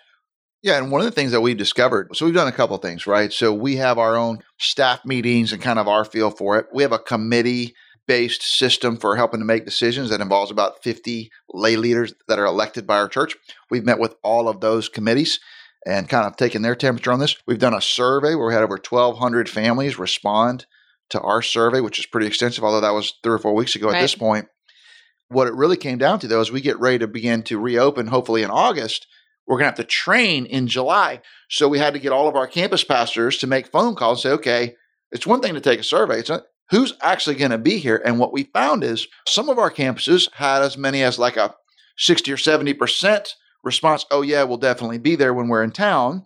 Yeah, 0.61 0.77
and 0.77 0.91
one 0.91 1.01
of 1.01 1.05
the 1.05 1.11
things 1.11 1.31
that 1.31 1.41
we've 1.41 1.57
discovered, 1.57 2.15
so 2.15 2.25
we've 2.25 2.35
done 2.35 2.47
a 2.47 2.51
couple 2.51 2.77
things, 2.77 3.07
right? 3.07 3.33
So 3.33 3.51
we 3.51 3.77
have 3.77 3.97
our 3.97 4.15
own 4.15 4.43
staff 4.59 5.03
meetings 5.03 5.51
and 5.51 5.59
kind 5.59 5.79
of 5.79 5.87
our 5.87 6.05
feel 6.05 6.29
for 6.29 6.59
it. 6.59 6.67
We 6.71 6.83
have 6.83 6.91
a 6.91 6.99
committee 6.99 7.73
based 8.07 8.43
system 8.43 8.97
for 8.97 9.15
helping 9.15 9.39
to 9.39 9.45
make 9.45 9.65
decisions 9.65 10.11
that 10.11 10.21
involves 10.21 10.51
about 10.51 10.83
50 10.83 11.31
lay 11.53 11.75
leaders 11.75 12.13
that 12.27 12.37
are 12.37 12.45
elected 12.45 12.85
by 12.85 12.97
our 12.97 13.07
church. 13.07 13.35
We've 13.71 13.85
met 13.85 13.97
with 13.97 14.13
all 14.21 14.47
of 14.47 14.59
those 14.59 14.87
committees 14.87 15.39
and 15.85 16.07
kind 16.07 16.27
of 16.27 16.37
taking 16.37 16.61
their 16.61 16.75
temperature 16.75 17.11
on 17.11 17.19
this. 17.19 17.35
We've 17.47 17.59
done 17.59 17.73
a 17.73 17.81
survey 17.81 18.35
where 18.35 18.47
we 18.47 18.53
had 18.53 18.63
over 18.63 18.79
1,200 18.87 19.49
families 19.49 19.97
respond 19.97 20.65
to 21.09 21.21
our 21.21 21.41
survey, 21.41 21.81
which 21.81 21.99
is 21.99 22.05
pretty 22.05 22.27
extensive, 22.27 22.63
although 22.63 22.81
that 22.81 22.93
was 22.93 23.13
three 23.23 23.33
or 23.33 23.39
four 23.39 23.53
weeks 23.53 23.75
ago 23.75 23.87
right. 23.87 23.97
at 23.97 24.01
this 24.01 24.15
point. 24.15 24.47
What 25.27 25.47
it 25.47 25.53
really 25.53 25.77
came 25.77 25.97
down 25.97 26.19
to, 26.19 26.27
though, 26.27 26.41
is 26.41 26.51
we 26.51 26.61
get 26.61 26.79
ready 26.79 26.99
to 26.99 27.07
begin 27.07 27.43
to 27.43 27.59
reopen, 27.59 28.07
hopefully 28.07 28.43
in 28.43 28.49
August. 28.49 29.07
We're 29.47 29.57
going 29.57 29.71
to 29.71 29.77
have 29.77 29.87
to 29.87 29.91
train 29.91 30.45
in 30.45 30.67
July. 30.67 31.21
So 31.49 31.67
we 31.67 31.79
had 31.79 31.93
to 31.93 31.99
get 31.99 32.11
all 32.11 32.27
of 32.27 32.35
our 32.35 32.47
campus 32.47 32.83
pastors 32.83 33.37
to 33.39 33.47
make 33.47 33.71
phone 33.71 33.95
calls 33.95 34.23
and 34.23 34.31
say, 34.31 34.35
okay, 34.35 34.75
it's 35.11 35.27
one 35.27 35.41
thing 35.41 35.53
to 35.53 35.61
take 35.61 35.79
a 35.79 35.83
survey. 35.83 36.19
It's 36.19 36.29
not, 36.29 36.43
who's 36.69 36.93
actually 37.01 37.35
going 37.35 37.51
to 37.51 37.57
be 37.57 37.77
here. 37.77 38.01
And 38.05 38.19
what 38.19 38.33
we 38.33 38.43
found 38.43 38.83
is 38.83 39.07
some 39.27 39.49
of 39.49 39.57
our 39.57 39.71
campuses 39.71 40.31
had 40.33 40.61
as 40.61 40.77
many 40.77 41.03
as 41.03 41.19
like 41.19 41.37
a 41.37 41.55
60 41.97 42.31
or 42.31 42.37
70% 42.37 43.33
response, 43.63 44.05
oh, 44.11 44.21
yeah, 44.21 44.43
we'll 44.43 44.57
definitely 44.57 44.97
be 44.97 45.15
there 45.15 45.33
when 45.33 45.47
we're 45.47 45.63
in 45.63 45.71
town. 45.71 46.25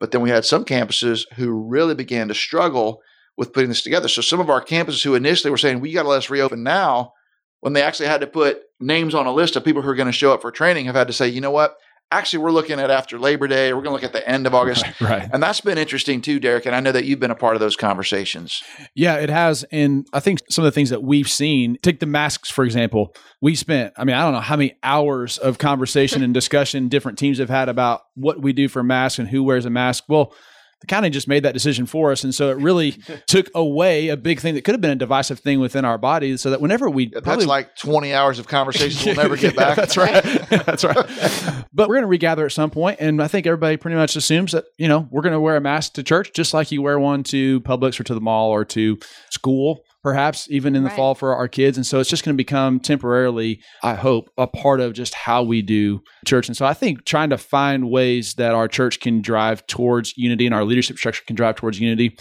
But 0.00 0.10
then 0.10 0.20
we 0.20 0.30
had 0.30 0.44
some 0.44 0.64
campuses 0.64 1.26
who 1.34 1.52
really 1.52 1.94
began 1.94 2.28
to 2.28 2.34
struggle 2.34 3.00
with 3.36 3.52
putting 3.52 3.68
this 3.68 3.82
together. 3.82 4.08
So 4.08 4.20
some 4.20 4.40
of 4.40 4.50
our 4.50 4.64
campuses 4.64 5.04
who 5.04 5.14
initially 5.14 5.50
were 5.50 5.56
saying, 5.56 5.80
we 5.80 5.92
got 5.92 6.02
to 6.02 6.08
let 6.08 6.18
us 6.18 6.30
reopen 6.30 6.62
now, 6.62 7.12
when 7.60 7.72
they 7.72 7.82
actually 7.82 8.08
had 8.08 8.20
to 8.20 8.26
put 8.26 8.62
names 8.80 9.14
on 9.14 9.26
a 9.26 9.32
list 9.32 9.54
of 9.54 9.64
people 9.64 9.82
who 9.82 9.88
are 9.88 9.94
going 9.94 10.06
to 10.06 10.12
show 10.12 10.34
up 10.34 10.42
for 10.42 10.50
training, 10.50 10.86
have 10.86 10.96
had 10.96 11.06
to 11.06 11.12
say, 11.12 11.28
you 11.28 11.40
know 11.40 11.52
what? 11.52 11.76
Actually 12.12 12.40
we're 12.40 12.52
looking 12.52 12.78
at 12.78 12.90
after 12.90 13.18
Labor 13.18 13.48
Day. 13.48 13.72
We're 13.72 13.82
going 13.82 13.90
to 13.90 13.92
look 13.92 14.04
at 14.04 14.12
the 14.12 14.26
end 14.28 14.46
of 14.46 14.54
August. 14.54 14.84
Right, 14.84 15.00
right, 15.00 15.30
And 15.32 15.42
that's 15.42 15.60
been 15.60 15.78
interesting 15.78 16.20
too, 16.20 16.38
Derek. 16.38 16.66
And 16.66 16.74
I 16.74 16.80
know 16.80 16.92
that 16.92 17.04
you've 17.04 17.20
been 17.20 17.30
a 17.30 17.36
part 17.36 17.56
of 17.56 17.60
those 17.60 17.76
conversations. 17.76 18.62
Yeah, 18.94 19.16
it 19.16 19.30
has. 19.30 19.64
And 19.72 20.06
I 20.12 20.20
think 20.20 20.40
some 20.48 20.64
of 20.64 20.66
the 20.66 20.74
things 20.74 20.90
that 20.90 21.02
we've 21.02 21.28
seen, 21.28 21.78
take 21.82 22.00
the 22.00 22.06
masks, 22.06 22.50
for 22.50 22.64
example. 22.64 23.14
We 23.40 23.54
spent, 23.54 23.94
I 23.96 24.04
mean, 24.04 24.14
I 24.14 24.22
don't 24.22 24.34
know 24.34 24.40
how 24.40 24.56
many 24.56 24.76
hours 24.82 25.38
of 25.38 25.58
conversation 25.58 26.22
and 26.22 26.32
discussion 26.32 26.88
different 26.88 27.18
teams 27.18 27.38
have 27.38 27.50
had 27.50 27.68
about 27.68 28.02
what 28.14 28.40
we 28.40 28.52
do 28.52 28.68
for 28.68 28.82
masks 28.82 29.18
and 29.18 29.28
who 29.28 29.42
wears 29.42 29.64
a 29.64 29.70
mask. 29.70 30.04
Well, 30.08 30.32
the 30.82 30.86
county 30.86 31.08
just 31.10 31.28
made 31.28 31.44
that 31.44 31.54
decision 31.54 31.86
for 31.86 32.12
us. 32.12 32.24
And 32.24 32.34
so 32.34 32.50
it 32.50 32.58
really 32.58 32.90
took 33.26 33.48
away 33.54 34.08
a 34.08 34.16
big 34.16 34.40
thing 34.40 34.54
that 34.54 34.64
could 34.64 34.74
have 34.74 34.80
been 34.80 34.90
a 34.90 34.96
divisive 34.96 35.38
thing 35.38 35.60
within 35.60 35.84
our 35.84 35.96
bodies. 35.96 36.40
So 36.40 36.50
that 36.50 36.60
whenever 36.60 36.90
we 36.90 37.04
yeah, 37.04 37.20
probably, 37.20 37.46
that's 37.46 37.48
like 37.48 37.76
20 37.76 38.12
hours 38.12 38.38
of 38.38 38.48
conversation 38.48 39.06
we'll 39.06 39.22
never 39.22 39.36
get 39.36 39.56
back. 39.56 39.76
that's 39.76 39.96
right. 39.96 40.22
that's 40.50 40.84
right. 40.84 40.96
But 41.72 41.88
we're 41.88 41.94
going 41.94 42.02
to 42.02 42.08
regather 42.08 42.44
at 42.44 42.52
some 42.52 42.70
point, 42.70 42.98
And 43.00 43.22
I 43.22 43.28
think 43.28 43.46
everybody 43.46 43.76
pretty 43.76 43.96
much 43.96 44.16
assumes 44.16 44.52
that, 44.52 44.64
you 44.76 44.88
know, 44.88 45.08
we're 45.10 45.22
going 45.22 45.32
to 45.32 45.40
wear 45.40 45.56
a 45.56 45.60
mask 45.60 45.94
to 45.94 46.02
church 46.02 46.32
just 46.34 46.52
like 46.52 46.72
you 46.72 46.82
wear 46.82 46.98
one 46.98 47.22
to 47.24 47.60
Publix 47.60 47.98
or 47.98 48.04
to 48.04 48.14
the 48.14 48.20
mall 48.20 48.50
or 48.50 48.64
to 48.66 48.98
school 49.30 49.84
perhaps 50.02 50.48
even 50.50 50.74
in 50.74 50.82
the 50.82 50.88
right. 50.88 50.96
fall 50.96 51.14
for 51.14 51.36
our 51.36 51.46
kids. 51.46 51.76
And 51.76 51.86
so 51.86 52.00
it's 52.00 52.10
just 52.10 52.24
going 52.24 52.34
to 52.34 52.36
become 52.36 52.80
temporarily, 52.80 53.60
I 53.82 53.94
hope, 53.94 54.30
a 54.36 54.46
part 54.48 54.80
of 54.80 54.94
just 54.94 55.14
how 55.14 55.44
we 55.44 55.62
do 55.62 56.02
church. 56.26 56.48
And 56.48 56.56
so 56.56 56.66
I 56.66 56.74
think 56.74 57.04
trying 57.04 57.30
to 57.30 57.38
find 57.38 57.88
ways 57.88 58.34
that 58.34 58.52
our 58.52 58.66
church 58.66 58.98
can 58.98 59.22
drive 59.22 59.64
towards 59.68 60.16
unity 60.16 60.44
and 60.44 60.54
our 60.54 60.64
leadership 60.64 60.98
structure 60.98 61.22
can 61.26 61.36
drive 61.36 61.54
towards 61.54 61.78
unity 61.78 62.16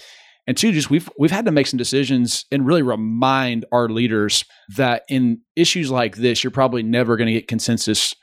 And 0.47 0.57
two, 0.57 0.71
just 0.71 0.89
we've 0.89 1.09
we've 1.19 1.31
had 1.31 1.45
to 1.45 1.51
make 1.51 1.67
some 1.67 1.77
decisions 1.77 2.45
and 2.51 2.65
really 2.65 2.81
remind 2.81 3.65
our 3.71 3.89
leaders 3.89 4.43
that 4.75 5.03
in 5.07 5.41
issues 5.55 5.91
like 5.91 6.17
this, 6.17 6.43
you're 6.43 6.51
probably 6.51 6.83
never 6.83 7.15
going 7.15 7.27
to 7.27 7.33
get 7.33 7.47
consensus 7.47 8.15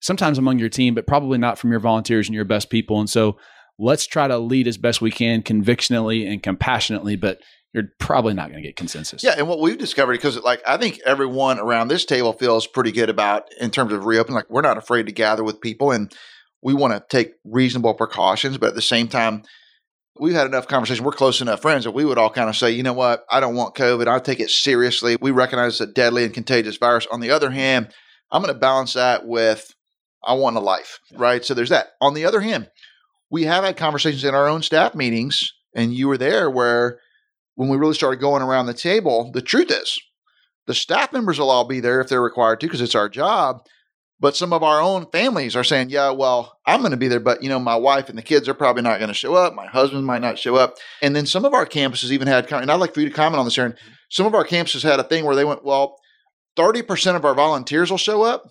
sometimes 0.00 0.38
among 0.38 0.58
your 0.58 0.68
team, 0.68 0.94
but 0.94 1.06
probably 1.06 1.38
not 1.38 1.58
from 1.58 1.70
your 1.70 1.80
volunteers 1.80 2.28
and 2.28 2.34
your 2.34 2.44
best 2.44 2.70
people. 2.70 3.00
And 3.00 3.10
so 3.10 3.38
let's 3.78 4.06
try 4.06 4.28
to 4.28 4.38
lead 4.38 4.68
as 4.68 4.78
best 4.78 5.00
we 5.00 5.10
can 5.10 5.42
convictionally 5.42 6.26
and 6.26 6.42
compassionately, 6.42 7.16
but 7.16 7.40
you're 7.74 7.90
probably 7.98 8.34
not 8.34 8.50
going 8.50 8.62
to 8.62 8.68
get 8.68 8.76
consensus. 8.76 9.24
Yeah, 9.24 9.34
and 9.36 9.48
what 9.48 9.60
we've 9.60 9.76
discovered 9.76 10.12
because 10.12 10.40
like 10.40 10.62
I 10.66 10.76
think 10.76 11.00
everyone 11.04 11.58
around 11.58 11.88
this 11.88 12.04
table 12.04 12.32
feels 12.32 12.68
pretty 12.68 12.92
good 12.92 13.10
about 13.10 13.52
in 13.60 13.70
terms 13.72 13.92
of 13.92 14.06
reopening. 14.06 14.36
Like 14.36 14.48
we're 14.48 14.62
not 14.62 14.78
afraid 14.78 15.06
to 15.06 15.12
gather 15.12 15.42
with 15.42 15.60
people, 15.60 15.90
and 15.90 16.14
we 16.62 16.72
want 16.72 16.94
to 16.94 17.04
take 17.14 17.32
reasonable 17.44 17.94
precautions, 17.94 18.58
but 18.58 18.68
at 18.68 18.74
the 18.76 18.82
same 18.82 19.08
time, 19.08 19.42
we've 20.18 20.34
had 20.34 20.46
enough 20.46 20.68
conversation. 20.68 21.04
We're 21.04 21.12
close 21.12 21.40
enough 21.40 21.62
friends 21.62 21.84
that 21.84 21.90
we 21.90 22.04
would 22.04 22.16
all 22.16 22.30
kind 22.30 22.48
of 22.48 22.56
say, 22.56 22.70
you 22.70 22.84
know 22.84 22.92
what, 22.92 23.24
I 23.28 23.40
don't 23.40 23.56
want 23.56 23.74
COVID. 23.74 24.06
I 24.06 24.20
take 24.20 24.40
it 24.40 24.50
seriously. 24.50 25.16
We 25.20 25.32
recognize 25.32 25.80
it's 25.80 25.90
a 25.90 25.92
deadly 25.92 26.24
and 26.24 26.32
contagious 26.32 26.76
virus. 26.76 27.08
On 27.10 27.20
the 27.20 27.32
other 27.32 27.50
hand, 27.50 27.92
I'm 28.30 28.40
going 28.40 28.54
to 28.54 28.58
balance 28.58 28.92
that 28.92 29.26
with 29.26 29.74
I 30.24 30.34
want 30.34 30.56
a 30.56 30.60
life, 30.60 31.00
right? 31.16 31.44
So 31.44 31.54
there's 31.54 31.70
that. 31.70 31.88
On 32.00 32.14
the 32.14 32.24
other 32.24 32.40
hand, 32.40 32.70
we 33.30 33.44
have 33.44 33.64
had 33.64 33.76
conversations 33.76 34.24
in 34.24 34.34
our 34.34 34.48
own 34.48 34.62
staff 34.62 34.94
meetings, 34.94 35.52
and 35.74 35.92
you 35.92 36.06
were 36.06 36.18
there 36.18 36.48
where 36.48 37.00
when 37.54 37.68
we 37.68 37.76
really 37.76 37.94
started 37.94 38.20
going 38.20 38.42
around 38.42 38.66
the 38.66 38.74
table, 38.74 39.30
the 39.32 39.42
truth 39.42 39.70
is 39.70 39.98
the 40.66 40.74
staff 40.74 41.12
members 41.12 41.38
will 41.38 41.50
all 41.50 41.66
be 41.66 41.80
there 41.80 42.00
if 42.00 42.08
they're 42.08 42.22
required 42.22 42.60
to 42.60 42.66
because 42.66 42.80
it's 42.80 42.94
our 42.94 43.08
job. 43.08 43.62
But 44.20 44.36
some 44.36 44.52
of 44.52 44.62
our 44.62 44.80
own 44.80 45.06
families 45.10 45.56
are 45.56 45.64
saying, 45.64 45.90
yeah, 45.90 46.10
well, 46.10 46.58
I'm 46.66 46.80
going 46.80 46.92
to 46.92 46.96
be 46.96 47.08
there, 47.08 47.20
but 47.20 47.42
you 47.42 47.48
know, 47.48 47.58
my 47.58 47.76
wife 47.76 48.08
and 48.08 48.16
the 48.16 48.22
kids 48.22 48.48
are 48.48 48.54
probably 48.54 48.82
not 48.82 48.98
going 48.98 49.08
to 49.08 49.14
show 49.14 49.34
up. 49.34 49.54
My 49.54 49.66
husband 49.66 50.06
might 50.06 50.22
not 50.22 50.38
show 50.38 50.56
up. 50.56 50.76
And 51.02 51.14
then 51.14 51.26
some 51.26 51.44
of 51.44 51.52
our 51.52 51.66
campuses 51.66 52.10
even 52.10 52.28
had, 52.28 52.50
and 52.50 52.70
I'd 52.70 52.80
like 52.80 52.94
for 52.94 53.00
you 53.00 53.08
to 53.08 53.14
comment 53.14 53.38
on 53.38 53.44
this, 53.44 53.58
Aaron. 53.58 53.72
Mm-hmm. 53.72 53.92
Some 54.10 54.26
of 54.26 54.34
our 54.34 54.46
campuses 54.46 54.82
had 54.82 55.00
a 55.00 55.04
thing 55.04 55.24
where 55.24 55.36
they 55.36 55.44
went, 55.44 55.64
well, 55.64 55.96
30% 56.56 57.16
of 57.16 57.24
our 57.24 57.34
volunteers 57.34 57.90
will 57.90 57.98
show 57.98 58.22
up, 58.22 58.44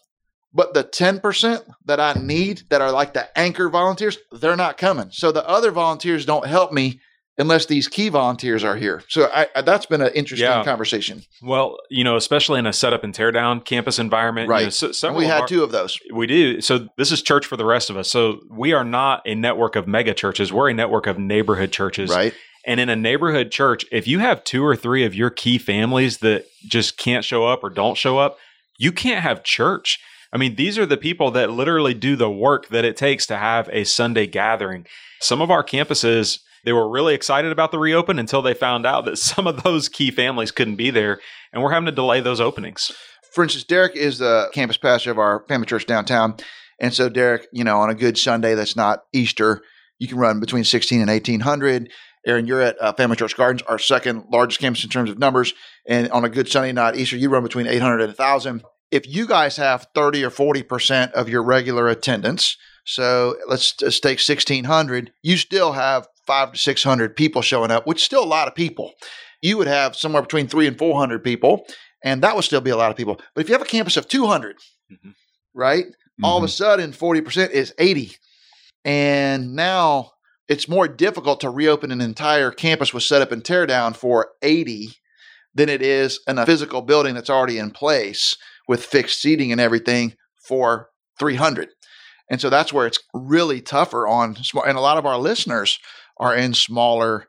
but 0.53 0.73
the 0.73 0.83
10% 0.83 1.63
that 1.85 1.99
I 1.99 2.13
need 2.13 2.63
that 2.69 2.81
are 2.81 2.91
like 2.91 3.13
the 3.13 3.35
anchor 3.37 3.69
volunteers, 3.69 4.17
they're 4.31 4.57
not 4.57 4.77
coming. 4.77 5.09
So 5.11 5.31
the 5.31 5.47
other 5.47 5.71
volunteers 5.71 6.25
don't 6.25 6.45
help 6.45 6.71
me 6.71 6.99
unless 7.37 7.65
these 7.65 7.87
key 7.87 8.09
volunteers 8.09 8.63
are 8.63 8.75
here. 8.75 9.01
So 9.09 9.29
I, 9.33 9.47
I, 9.55 9.61
that's 9.61 9.85
been 9.85 10.01
an 10.01 10.11
interesting 10.13 10.47
yeah. 10.47 10.63
conversation. 10.63 11.23
Well, 11.41 11.77
you 11.89 12.03
know, 12.03 12.15
especially 12.15 12.59
in 12.59 12.67
a 12.67 12.73
setup 12.73 13.03
and 13.03 13.13
tear 13.13 13.31
down 13.31 13.61
campus 13.61 13.99
environment. 13.99 14.49
Right. 14.49 14.59
You 14.59 14.87
know, 14.87 14.91
so, 14.91 15.13
we 15.13 15.25
had 15.25 15.41
our, 15.41 15.47
two 15.47 15.63
of 15.63 15.71
those. 15.71 15.97
We 16.13 16.27
do. 16.27 16.61
So 16.61 16.87
this 16.97 17.11
is 17.11 17.21
church 17.21 17.45
for 17.45 17.57
the 17.57 17.65
rest 17.65 17.89
of 17.89 17.97
us. 17.97 18.09
So 18.11 18.39
we 18.49 18.73
are 18.73 18.83
not 18.83 19.21
a 19.25 19.35
network 19.35 19.75
of 19.75 19.87
mega 19.87 20.13
churches. 20.13 20.53
We're 20.53 20.69
a 20.69 20.73
network 20.73 21.07
of 21.07 21.17
neighborhood 21.17 21.71
churches. 21.71 22.11
Right. 22.11 22.33
And 22.65 22.79
in 22.79 22.89
a 22.89 22.95
neighborhood 22.95 23.51
church, 23.51 23.85
if 23.91 24.07
you 24.07 24.19
have 24.19 24.43
two 24.43 24.63
or 24.63 24.75
three 24.75 25.03
of 25.03 25.13
your 25.13 25.29
key 25.29 25.57
families 25.57 26.19
that 26.19 26.45
just 26.65 26.97
can't 26.97 27.25
show 27.25 27.45
up 27.45 27.63
or 27.63 27.69
don't 27.69 27.97
show 27.97 28.19
up, 28.19 28.37
you 28.77 28.91
can't 28.91 29.21
have 29.21 29.43
church. 29.43 29.99
I 30.31 30.37
mean, 30.37 30.55
these 30.55 30.77
are 30.77 30.85
the 30.85 30.97
people 30.97 31.29
that 31.31 31.51
literally 31.51 31.93
do 31.93 32.15
the 32.15 32.29
work 32.29 32.69
that 32.69 32.85
it 32.85 32.95
takes 32.95 33.25
to 33.27 33.37
have 33.37 33.69
a 33.71 33.83
Sunday 33.83 34.27
gathering. 34.27 34.85
Some 35.19 35.41
of 35.41 35.51
our 35.51 35.63
campuses, 35.63 36.39
they 36.63 36.73
were 36.73 36.89
really 36.89 37.13
excited 37.13 37.51
about 37.51 37.71
the 37.71 37.79
reopen 37.79 38.19
until 38.19 38.41
they 38.41 38.53
found 38.53 38.85
out 38.85 39.05
that 39.05 39.17
some 39.17 39.47
of 39.47 39.63
those 39.63 39.89
key 39.89 40.11
families 40.11 40.51
couldn't 40.51 40.75
be 40.75 40.91
there, 40.91 41.19
and 41.51 41.61
we're 41.61 41.71
having 41.71 41.85
to 41.85 41.91
delay 41.91 42.21
those 42.21 42.41
openings. 42.41 42.91
For 43.33 43.43
instance, 43.43 43.63
Derek 43.63 43.95
is 43.95 44.19
the 44.19 44.49
campus 44.53 44.77
pastor 44.77 45.11
of 45.11 45.17
our 45.17 45.43
family 45.47 45.65
church 45.65 45.87
downtown. 45.87 46.35
And 46.79 46.93
so, 46.93 47.09
Derek, 47.09 47.47
you 47.51 47.63
know, 47.63 47.79
on 47.79 47.89
a 47.89 47.95
good 47.95 48.17
Sunday 48.17 48.53
that's 48.53 48.75
not 48.75 49.03
Easter, 49.11 49.61
you 49.99 50.07
can 50.07 50.17
run 50.17 50.39
between 50.39 50.63
16 50.63 51.01
and 51.01 51.09
1800. 51.09 51.89
Aaron, 52.25 52.45
you're 52.45 52.61
at 52.61 52.81
uh, 52.81 52.93
Family 52.93 53.15
Church 53.15 53.35
Gardens, 53.35 53.63
our 53.63 53.79
second 53.79 54.25
largest 54.31 54.59
campus 54.61 54.83
in 54.83 54.89
terms 54.89 55.09
of 55.09 55.19
numbers. 55.19 55.53
And 55.87 56.09
on 56.11 56.23
a 56.23 56.29
good 56.29 56.47
Sunday, 56.47 56.71
not 56.71 56.95
Easter, 56.95 57.17
you 57.17 57.29
run 57.29 57.43
between 57.43 57.67
800 57.67 58.01
and 58.01 58.09
1,000. 58.09 58.63
If 58.91 59.07
you 59.07 59.27
guys 59.27 59.57
have 59.57 59.87
30 59.95 60.23
or 60.23 60.29
40% 60.29 61.11
of 61.13 61.27
your 61.27 61.43
regular 61.43 61.87
attendance, 61.87 62.55
so 62.85 63.35
let's 63.47 63.75
just 63.75 64.03
take 64.03 64.19
1,600, 64.19 65.11
you 65.21 65.37
still 65.37 65.73
have 65.73 66.07
five 66.25 66.51
to 66.51 66.57
600 66.57 67.15
people 67.15 67.41
showing 67.41 67.71
up, 67.71 67.85
which 67.85 67.99
is 67.99 68.03
still 68.03 68.23
a 68.23 68.25
lot 68.25 68.47
of 68.47 68.55
people. 68.55 68.93
You 69.41 69.57
would 69.57 69.67
have 69.67 69.95
somewhere 69.95 70.21
between 70.21 70.47
three 70.47 70.67
and 70.67 70.77
400 70.77 71.23
people, 71.23 71.65
and 72.03 72.21
that 72.23 72.35
would 72.35 72.45
still 72.45 72.61
be 72.61 72.69
a 72.69 72.77
lot 72.77 72.91
of 72.91 72.97
people. 72.97 73.19
But 73.33 73.41
if 73.41 73.49
you 73.49 73.53
have 73.53 73.61
a 73.61 73.65
campus 73.65 73.97
of 73.97 74.07
200, 74.07 74.57
mm-hmm. 74.91 75.09
right, 75.53 75.85
mm-hmm. 75.85 76.25
all 76.25 76.37
of 76.37 76.43
a 76.43 76.47
mm-hmm. 76.47 76.51
sudden 76.51 76.91
40% 76.91 77.51
is 77.51 77.73
80. 77.77 78.15
And 78.85 79.55
now 79.55 80.11
it's 80.47 80.67
more 80.67 80.87
difficult 80.87 81.41
to 81.41 81.49
reopen 81.49 81.91
an 81.91 82.01
entire 82.01 82.51
campus 82.51 82.93
with 82.93 83.03
setup 83.03 83.31
and 83.31 83.43
tear 83.43 83.65
down 83.65 83.93
for 83.93 84.29
80 84.41 84.89
than 85.55 85.69
it 85.69 85.81
is 85.81 86.19
in 86.27 86.37
a 86.37 86.45
physical 86.45 86.81
building 86.81 87.13
that's 87.13 87.29
already 87.29 87.57
in 87.57 87.71
place 87.71 88.35
with 88.67 88.83
fixed 88.83 89.21
seating 89.21 89.51
and 89.51 89.61
everything 89.61 90.15
for 90.45 90.89
300. 91.19 91.69
And 92.29 92.41
so 92.41 92.49
that's 92.49 92.73
where 92.73 92.87
it's 92.87 92.99
really 93.13 93.61
tougher 93.61 94.07
on 94.07 94.35
small. 94.35 94.63
And 94.63 94.77
a 94.77 94.81
lot 94.81 94.97
of 94.97 95.05
our 95.05 95.17
listeners 95.17 95.79
are 96.17 96.35
in 96.35 96.53
smaller 96.53 97.27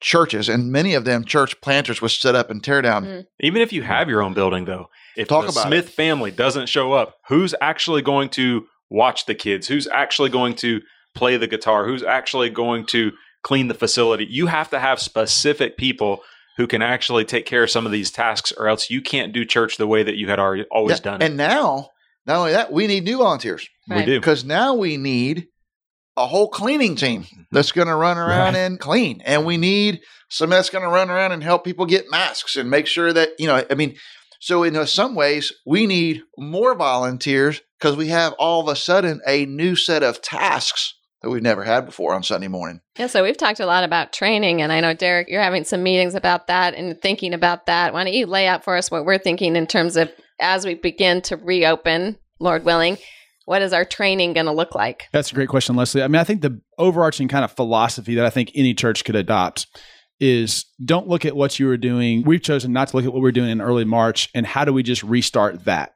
churches, 0.00 0.48
and 0.48 0.70
many 0.70 0.94
of 0.94 1.04
them 1.04 1.24
church 1.24 1.60
planters 1.60 2.02
would 2.02 2.10
set 2.10 2.34
up 2.34 2.50
and 2.50 2.62
tear 2.62 2.82
down. 2.82 3.04
Mm. 3.04 3.26
Even 3.40 3.62
if 3.62 3.72
you 3.72 3.82
have 3.82 4.08
your 4.08 4.22
own 4.22 4.34
building, 4.34 4.64
though, 4.64 4.88
if 5.16 5.28
Talk 5.28 5.46
the 5.46 5.52
Smith 5.52 5.88
it. 5.88 5.92
family 5.92 6.30
doesn't 6.30 6.68
show 6.68 6.92
up, 6.92 7.16
who's 7.28 7.54
actually 7.60 8.02
going 8.02 8.28
to 8.30 8.66
watch 8.90 9.26
the 9.26 9.34
kids? 9.34 9.68
Who's 9.68 9.86
actually 9.86 10.30
going 10.30 10.54
to 10.56 10.80
play 11.14 11.36
the 11.36 11.46
guitar? 11.46 11.86
Who's 11.86 12.02
actually 12.02 12.50
going 12.50 12.86
to 12.86 13.12
clean 13.42 13.68
the 13.68 13.74
facility? 13.74 14.26
You 14.28 14.46
have 14.46 14.70
to 14.70 14.78
have 14.78 15.00
specific 15.00 15.76
people 15.76 16.20
who 16.56 16.66
can 16.66 16.82
actually 16.82 17.24
take 17.24 17.46
care 17.46 17.62
of 17.62 17.70
some 17.70 17.86
of 17.86 17.92
these 17.92 18.10
tasks, 18.10 18.52
or 18.52 18.68
else 18.68 18.90
you 18.90 19.00
can't 19.00 19.32
do 19.32 19.44
church 19.44 19.78
the 19.78 19.86
way 19.86 20.02
that 20.02 20.16
you 20.16 20.28
had 20.28 20.38
already 20.38 20.64
always 20.70 20.98
yeah, 20.98 21.02
done. 21.02 21.22
And 21.22 21.36
now, 21.36 21.90
not 22.26 22.38
only 22.38 22.52
that, 22.52 22.72
we 22.72 22.86
need 22.86 23.04
new 23.04 23.18
volunteers. 23.18 23.68
Right. 23.88 24.00
We 24.00 24.04
do 24.04 24.20
because 24.20 24.44
now 24.44 24.74
we 24.74 24.96
need 24.96 25.48
a 26.16 26.26
whole 26.26 26.48
cleaning 26.48 26.96
team 26.96 27.22
mm-hmm. 27.22 27.42
that's 27.50 27.72
going 27.72 27.88
to 27.88 27.94
run 27.94 28.18
around 28.18 28.54
right. 28.54 28.56
and 28.56 28.78
clean. 28.78 29.20
And 29.24 29.44
we 29.44 29.56
need 29.56 30.00
somebody 30.28 30.58
that's 30.58 30.70
going 30.70 30.84
to 30.84 30.90
run 30.90 31.10
around 31.10 31.32
and 31.32 31.42
help 31.42 31.64
people 31.64 31.86
get 31.86 32.10
masks 32.10 32.56
and 32.56 32.70
make 32.70 32.86
sure 32.86 33.12
that, 33.12 33.30
you 33.38 33.46
know, 33.46 33.64
I 33.70 33.74
mean, 33.74 33.96
so 34.40 34.64
in 34.64 34.86
some 34.86 35.14
ways, 35.14 35.52
we 35.64 35.86
need 35.86 36.22
more 36.36 36.74
volunteers 36.74 37.60
because 37.78 37.96
we 37.96 38.08
have 38.08 38.32
all 38.40 38.60
of 38.60 38.68
a 38.68 38.74
sudden 38.74 39.20
a 39.26 39.46
new 39.46 39.76
set 39.76 40.02
of 40.02 40.20
tasks 40.20 40.94
that 41.22 41.30
we've 41.30 41.42
never 41.42 41.62
had 41.62 41.86
before 41.86 42.12
on 42.14 42.24
Sunday 42.24 42.48
morning. 42.48 42.80
Yeah, 42.98 43.06
so 43.06 43.22
we've 43.22 43.36
talked 43.36 43.60
a 43.60 43.66
lot 43.66 43.84
about 43.84 44.12
training, 44.12 44.60
and 44.60 44.72
I 44.72 44.80
know 44.80 44.94
Derek, 44.94 45.28
you're 45.28 45.40
having 45.40 45.62
some 45.62 45.82
meetings 45.82 46.16
about 46.16 46.48
that 46.48 46.74
and 46.74 47.00
thinking 47.00 47.32
about 47.32 47.66
that. 47.66 47.92
Why 47.92 48.02
don't 48.02 48.12
you 48.12 48.26
lay 48.26 48.48
out 48.48 48.64
for 48.64 48.76
us 48.76 48.90
what 48.90 49.04
we're 49.04 49.18
thinking 49.18 49.54
in 49.54 49.68
terms 49.68 49.96
of 49.96 50.10
as 50.40 50.66
we 50.66 50.74
begin 50.74 51.22
to 51.22 51.36
reopen, 51.36 52.18
Lord 52.40 52.64
willing, 52.64 52.98
what 53.44 53.62
is 53.62 53.72
our 53.72 53.84
training 53.84 54.32
going 54.32 54.46
to 54.46 54.52
look 54.52 54.74
like? 54.74 55.04
That's 55.12 55.32
a 55.32 55.34
great 55.34 55.48
question, 55.48 55.76
Leslie. 55.76 56.02
I 56.02 56.08
mean, 56.08 56.20
I 56.20 56.24
think 56.24 56.42
the 56.42 56.60
overarching 56.78 57.28
kind 57.28 57.44
of 57.44 57.52
philosophy 57.52 58.14
that 58.14 58.26
I 58.26 58.30
think 58.30 58.50
any 58.54 58.74
church 58.74 59.04
could 59.04 59.16
adopt 59.16 59.66
is 60.20 60.66
don't 60.84 61.08
look 61.08 61.24
at 61.24 61.34
what 61.34 61.58
you 61.58 61.66
were 61.66 61.76
doing. 61.76 62.22
We've 62.22 62.42
chosen 62.42 62.72
not 62.72 62.88
to 62.88 62.96
look 62.96 63.04
at 63.04 63.12
what 63.12 63.22
we 63.22 63.28
are 63.28 63.32
doing 63.32 63.50
in 63.50 63.60
early 63.60 63.84
March 63.84 64.30
and 64.34 64.46
how 64.46 64.64
do 64.64 64.72
we 64.72 64.82
just 64.82 65.02
restart 65.02 65.64
that? 65.64 65.92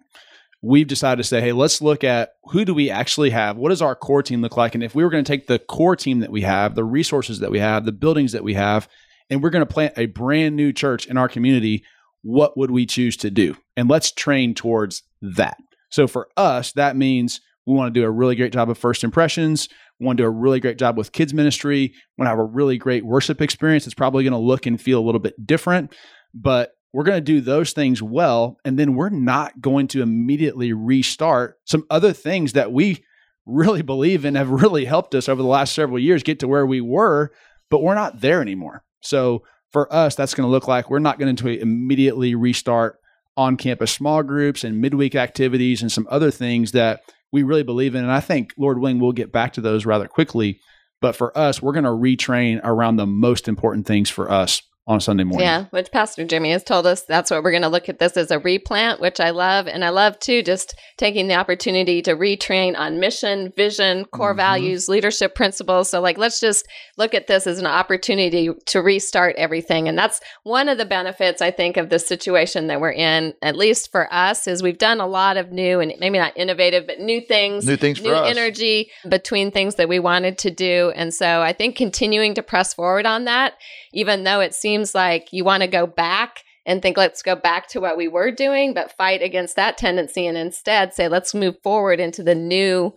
We've 0.62 0.88
decided 0.88 1.18
to 1.18 1.28
say, 1.28 1.40
hey, 1.40 1.52
let's 1.52 1.80
look 1.80 2.02
at 2.02 2.30
who 2.44 2.64
do 2.64 2.74
we 2.74 2.90
actually 2.90 3.30
have? 3.30 3.56
What 3.56 3.68
does 3.68 3.82
our 3.82 3.94
core 3.94 4.22
team 4.22 4.42
look 4.42 4.56
like? 4.56 4.74
And 4.74 4.82
if 4.82 4.96
we 4.96 5.04
were 5.04 5.10
going 5.10 5.22
to 5.22 5.30
take 5.30 5.46
the 5.46 5.60
core 5.60 5.94
team 5.94 6.20
that 6.20 6.32
we 6.32 6.40
have, 6.40 6.74
the 6.74 6.82
resources 6.82 7.38
that 7.38 7.52
we 7.52 7.60
have, 7.60 7.84
the 7.84 7.92
buildings 7.92 8.32
that 8.32 8.42
we 8.42 8.54
have, 8.54 8.88
and 9.30 9.42
we're 9.42 9.50
going 9.50 9.64
to 9.64 9.72
plant 9.72 9.94
a 9.96 10.06
brand 10.06 10.56
new 10.56 10.72
church 10.72 11.06
in 11.06 11.16
our 11.16 11.28
community, 11.28 11.84
what 12.22 12.56
would 12.56 12.72
we 12.72 12.86
choose 12.86 13.16
to 13.18 13.30
do? 13.30 13.56
And 13.76 13.88
let's 13.88 14.10
train 14.10 14.54
towards 14.54 15.02
that. 15.22 15.58
So 15.90 16.06
for 16.06 16.28
us, 16.36 16.72
that 16.72 16.96
means 16.96 17.40
we 17.66 17.74
want 17.74 17.92
to 17.92 18.00
do 18.00 18.06
a 18.06 18.10
really 18.10 18.36
great 18.36 18.52
job 18.52 18.70
of 18.70 18.78
first 18.78 19.04
impressions. 19.04 19.68
We 19.98 20.06
want 20.06 20.18
to 20.18 20.22
do 20.22 20.26
a 20.26 20.30
really 20.30 20.60
great 20.60 20.78
job 20.78 20.96
with 20.96 21.12
kids 21.12 21.34
ministry. 21.34 21.92
We 21.92 21.94
want 22.18 22.26
to 22.26 22.30
have 22.30 22.38
a 22.38 22.44
really 22.44 22.78
great 22.78 23.04
worship 23.04 23.40
experience. 23.40 23.86
It's 23.86 23.94
probably 23.94 24.24
going 24.24 24.32
to 24.32 24.38
look 24.38 24.66
and 24.66 24.80
feel 24.80 25.00
a 25.00 25.04
little 25.04 25.20
bit 25.20 25.46
different, 25.46 25.94
but 26.34 26.72
we're 26.92 27.04
going 27.04 27.18
to 27.18 27.20
do 27.20 27.40
those 27.40 27.72
things 27.72 28.02
well. 28.02 28.56
And 28.64 28.78
then 28.78 28.94
we're 28.94 29.10
not 29.10 29.60
going 29.60 29.88
to 29.88 30.02
immediately 30.02 30.72
restart 30.72 31.56
some 31.64 31.84
other 31.90 32.12
things 32.12 32.52
that 32.54 32.72
we 32.72 33.04
really 33.44 33.82
believe 33.82 34.24
in 34.24 34.34
have 34.34 34.50
really 34.50 34.84
helped 34.84 35.14
us 35.14 35.28
over 35.28 35.42
the 35.42 35.48
last 35.48 35.74
several 35.74 35.98
years 35.98 36.22
get 36.22 36.40
to 36.40 36.48
where 36.48 36.66
we 36.66 36.80
were, 36.80 37.32
but 37.70 37.82
we're 37.82 37.94
not 37.94 38.20
there 38.20 38.40
anymore. 38.40 38.82
So 39.00 39.44
for 39.72 39.92
us, 39.92 40.14
that's 40.14 40.34
going 40.34 40.46
to 40.46 40.50
look 40.50 40.68
like 40.68 40.90
we're 40.90 40.98
not 40.98 41.18
going 41.18 41.36
to 41.36 41.60
immediately 41.60 42.34
restart 42.34 42.98
on 43.36 43.56
campus 43.56 43.92
small 43.92 44.22
groups 44.22 44.64
and 44.64 44.80
midweek 44.80 45.14
activities 45.14 45.82
and 45.82 45.92
some 45.92 46.06
other 46.10 46.30
things 46.30 46.72
that 46.72 47.00
we 47.32 47.42
really 47.42 47.62
believe 47.62 47.94
in. 47.94 48.02
And 48.02 48.12
I 48.12 48.20
think, 48.20 48.52
Lord 48.56 48.78
willing, 48.78 48.98
we'll 48.98 49.12
get 49.12 49.32
back 49.32 49.54
to 49.54 49.60
those 49.60 49.84
rather 49.84 50.08
quickly. 50.08 50.60
But 51.00 51.16
for 51.16 51.36
us, 51.36 51.60
we're 51.60 51.72
going 51.72 51.84
to 51.84 51.90
retrain 51.90 52.60
around 52.64 52.96
the 52.96 53.06
most 53.06 53.48
important 53.48 53.86
things 53.86 54.08
for 54.08 54.30
us 54.30 54.62
on 54.88 55.00
Sunday 55.00 55.24
morning. 55.24 55.46
Yeah, 55.46 55.64
which 55.70 55.90
Pastor 55.90 56.24
Jimmy 56.24 56.52
has 56.52 56.62
told 56.62 56.86
us 56.86 57.02
that's 57.02 57.30
what 57.30 57.42
we're 57.42 57.50
going 57.50 57.62
to 57.62 57.68
look 57.68 57.88
at 57.88 57.98
this 57.98 58.16
as 58.16 58.30
a 58.30 58.38
replant, 58.38 59.00
which 59.00 59.18
I 59.18 59.30
love. 59.30 59.66
And 59.66 59.84
I 59.84 59.88
love 59.88 60.18
too 60.20 60.42
just 60.42 60.78
taking 60.96 61.26
the 61.26 61.34
opportunity 61.34 62.02
to 62.02 62.14
retrain 62.14 62.76
on 62.78 63.00
mission, 63.00 63.52
vision, 63.56 64.04
core 64.04 64.30
mm-hmm. 64.30 64.36
values, 64.36 64.88
leadership 64.88 65.34
principles. 65.34 65.90
So, 65.90 66.00
like, 66.00 66.18
let's 66.18 66.38
just 66.38 66.68
look 66.96 67.14
at 67.14 67.26
this 67.26 67.48
as 67.48 67.58
an 67.58 67.66
opportunity 67.66 68.50
to 68.66 68.80
restart 68.80 69.34
everything. 69.36 69.88
And 69.88 69.98
that's 69.98 70.20
one 70.44 70.68
of 70.68 70.78
the 70.78 70.84
benefits, 70.84 71.42
I 71.42 71.50
think, 71.50 71.76
of 71.76 71.88
the 71.88 71.98
situation 71.98 72.68
that 72.68 72.80
we're 72.80 72.92
in, 72.92 73.34
at 73.42 73.56
least 73.56 73.90
for 73.90 74.12
us, 74.14 74.46
is 74.46 74.62
we've 74.62 74.78
done 74.78 75.00
a 75.00 75.06
lot 75.06 75.36
of 75.36 75.50
new 75.50 75.80
and 75.80 75.92
maybe 75.98 76.18
not 76.18 76.36
innovative, 76.36 76.86
but 76.86 77.00
new 77.00 77.20
things, 77.20 77.66
new 77.66 77.76
things, 77.76 78.00
new 78.00 78.14
energy 78.14 78.90
between 79.08 79.50
things 79.50 79.74
that 79.74 79.88
we 79.88 79.98
wanted 79.98 80.38
to 80.38 80.50
do. 80.50 80.92
And 80.94 81.12
so 81.12 81.42
I 81.42 81.52
think 81.52 81.74
continuing 81.74 82.34
to 82.34 82.42
press 82.42 82.72
forward 82.72 83.04
on 83.04 83.24
that, 83.24 83.54
even 83.96 84.24
though 84.24 84.40
it 84.40 84.54
seems 84.54 84.94
like 84.94 85.32
you 85.32 85.42
want 85.42 85.62
to 85.62 85.66
go 85.66 85.86
back 85.86 86.44
and 86.66 86.82
think, 86.82 86.98
let's 86.98 87.22
go 87.22 87.34
back 87.34 87.66
to 87.68 87.80
what 87.80 87.96
we 87.96 88.08
were 88.08 88.30
doing, 88.30 88.74
but 88.74 88.92
fight 88.92 89.22
against 89.22 89.56
that 89.56 89.78
tendency 89.78 90.26
and 90.26 90.36
instead 90.36 90.92
say, 90.92 91.08
let's 91.08 91.34
move 91.34 91.56
forward 91.62 91.98
into 91.98 92.22
the 92.22 92.34
new 92.34 92.92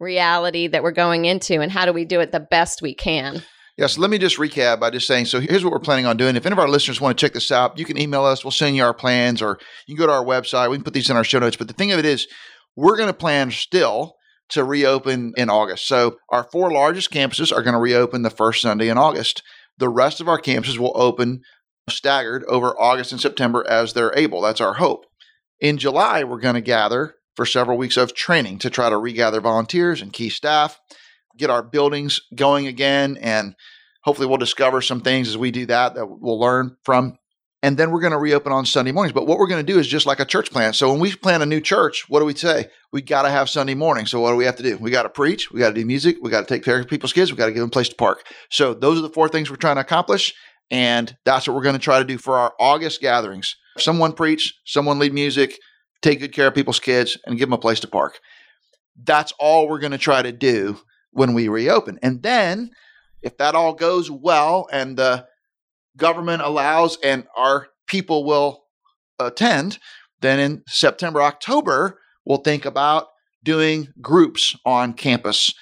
reality 0.00 0.66
that 0.66 0.82
we're 0.82 0.90
going 0.90 1.26
into 1.26 1.60
and 1.60 1.70
how 1.70 1.84
do 1.84 1.92
we 1.92 2.06
do 2.06 2.20
it 2.20 2.32
the 2.32 2.40
best 2.40 2.80
we 2.80 2.94
can. 2.94 3.42
Yes, 3.76 3.98
let 3.98 4.08
me 4.08 4.16
just 4.16 4.38
recap 4.38 4.80
by 4.80 4.88
just 4.90 5.06
saying 5.06 5.26
so 5.26 5.38
here's 5.38 5.62
what 5.62 5.72
we're 5.72 5.80
planning 5.80 6.06
on 6.06 6.16
doing. 6.16 6.34
If 6.34 6.46
any 6.46 6.54
of 6.54 6.58
our 6.58 6.68
listeners 6.68 7.00
want 7.00 7.18
to 7.18 7.26
check 7.26 7.34
this 7.34 7.52
out, 7.52 7.78
you 7.78 7.84
can 7.84 7.98
email 7.98 8.24
us. 8.24 8.42
We'll 8.42 8.50
send 8.50 8.74
you 8.74 8.84
our 8.84 8.94
plans 8.94 9.42
or 9.42 9.58
you 9.86 9.94
can 9.94 10.02
go 10.02 10.06
to 10.06 10.18
our 10.18 10.24
website. 10.24 10.70
We 10.70 10.78
can 10.78 10.84
put 10.84 10.94
these 10.94 11.10
in 11.10 11.16
our 11.16 11.24
show 11.24 11.40
notes. 11.40 11.56
But 11.56 11.68
the 11.68 11.74
thing 11.74 11.92
of 11.92 11.98
it 11.98 12.06
is, 12.06 12.26
we're 12.74 12.96
going 12.96 13.08
to 13.08 13.14
plan 13.14 13.50
still 13.50 14.14
to 14.50 14.64
reopen 14.64 15.34
in 15.36 15.50
August. 15.50 15.86
So 15.86 16.16
our 16.30 16.48
four 16.50 16.72
largest 16.72 17.10
campuses 17.10 17.52
are 17.52 17.62
going 17.62 17.74
to 17.74 17.80
reopen 17.80 18.22
the 18.22 18.30
first 18.30 18.62
Sunday 18.62 18.88
in 18.88 18.96
August. 18.96 19.42
The 19.78 19.88
rest 19.88 20.20
of 20.20 20.28
our 20.28 20.40
campuses 20.40 20.78
will 20.78 20.92
open 20.94 21.42
staggered 21.88 22.44
over 22.44 22.78
August 22.80 23.12
and 23.12 23.20
September 23.20 23.64
as 23.68 23.92
they're 23.92 24.16
able. 24.16 24.40
That's 24.40 24.60
our 24.60 24.74
hope. 24.74 25.06
In 25.60 25.78
July, 25.78 26.24
we're 26.24 26.40
going 26.40 26.54
to 26.54 26.60
gather 26.60 27.14
for 27.34 27.46
several 27.46 27.78
weeks 27.78 27.96
of 27.96 28.14
training 28.14 28.58
to 28.58 28.70
try 28.70 28.90
to 28.90 28.96
regather 28.96 29.40
volunteers 29.40 30.02
and 30.02 30.12
key 30.12 30.28
staff, 30.28 30.78
get 31.36 31.50
our 31.50 31.62
buildings 31.62 32.20
going 32.34 32.66
again, 32.66 33.16
and 33.20 33.54
hopefully 34.02 34.26
we'll 34.26 34.38
discover 34.38 34.80
some 34.80 35.00
things 35.00 35.28
as 35.28 35.38
we 35.38 35.50
do 35.50 35.66
that 35.66 35.94
that 35.94 36.06
we'll 36.06 36.40
learn 36.40 36.76
from 36.82 37.17
and 37.62 37.76
then 37.76 37.90
we're 37.90 38.00
going 38.00 38.12
to 38.12 38.18
reopen 38.18 38.52
on 38.52 38.64
Sunday 38.66 38.92
mornings. 38.92 39.12
But 39.12 39.26
what 39.26 39.38
we're 39.38 39.48
going 39.48 39.64
to 39.64 39.72
do 39.72 39.78
is 39.78 39.88
just 39.88 40.06
like 40.06 40.20
a 40.20 40.24
church 40.24 40.50
plant. 40.50 40.76
So 40.76 40.90
when 40.90 41.00
we 41.00 41.12
plan 41.12 41.42
a 41.42 41.46
new 41.46 41.60
church, 41.60 42.08
what 42.08 42.20
do 42.20 42.24
we 42.24 42.34
say? 42.34 42.68
We 42.92 43.02
got 43.02 43.22
to 43.22 43.30
have 43.30 43.50
Sunday 43.50 43.74
morning. 43.74 44.06
So 44.06 44.20
what 44.20 44.30
do 44.30 44.36
we 44.36 44.44
have 44.44 44.56
to 44.56 44.62
do? 44.62 44.78
We 44.78 44.90
got 44.90 45.02
to 45.02 45.08
preach. 45.08 45.50
We 45.50 45.58
got 45.58 45.70
to 45.70 45.74
do 45.74 45.84
music. 45.84 46.18
We 46.22 46.30
got 46.30 46.42
to 46.42 46.46
take 46.46 46.64
care 46.64 46.78
of 46.78 46.88
people's 46.88 47.12
kids. 47.12 47.32
We 47.32 47.36
got 47.36 47.46
to 47.46 47.52
give 47.52 47.60
them 47.60 47.68
a 47.68 47.72
place 47.72 47.88
to 47.88 47.96
park. 47.96 48.24
So 48.50 48.74
those 48.74 48.98
are 48.98 49.02
the 49.02 49.10
four 49.10 49.28
things 49.28 49.50
we're 49.50 49.56
trying 49.56 49.76
to 49.76 49.82
accomplish. 49.82 50.34
And 50.70 51.16
that's 51.24 51.48
what 51.48 51.56
we're 51.56 51.62
going 51.62 51.74
to 51.74 51.80
try 51.80 51.98
to 51.98 52.04
do 52.04 52.18
for 52.18 52.36
our 52.36 52.52
August 52.60 53.00
gatherings. 53.00 53.56
Someone 53.78 54.12
preach, 54.12 54.54
someone 54.64 54.98
lead 54.98 55.14
music, 55.14 55.58
take 56.02 56.20
good 56.20 56.32
care 56.32 56.48
of 56.48 56.54
people's 56.54 56.80
kids, 56.80 57.16
and 57.26 57.38
give 57.38 57.48
them 57.48 57.54
a 57.54 57.58
place 57.58 57.80
to 57.80 57.88
park. 57.88 58.20
That's 59.02 59.32
all 59.38 59.68
we're 59.68 59.78
going 59.78 59.92
to 59.92 59.98
try 59.98 60.22
to 60.22 60.32
do 60.32 60.78
when 61.10 61.34
we 61.34 61.48
reopen. 61.48 61.98
And 62.02 62.22
then 62.22 62.70
if 63.22 63.36
that 63.38 63.54
all 63.54 63.72
goes 63.72 64.10
well 64.10 64.68
and 64.70 64.96
the 64.96 65.26
government 65.98 66.40
allows 66.42 66.96
and 67.04 67.26
our 67.36 67.68
people 67.86 68.24
will 68.24 68.64
attend, 69.18 69.78
then 70.20 70.38
in 70.38 70.62
September, 70.66 71.20
October, 71.20 72.00
we'll 72.24 72.38
think 72.38 72.64
about 72.64 73.08
doing 73.44 73.88
groups 74.00 74.56
on 74.64 74.94
campus 74.94 75.52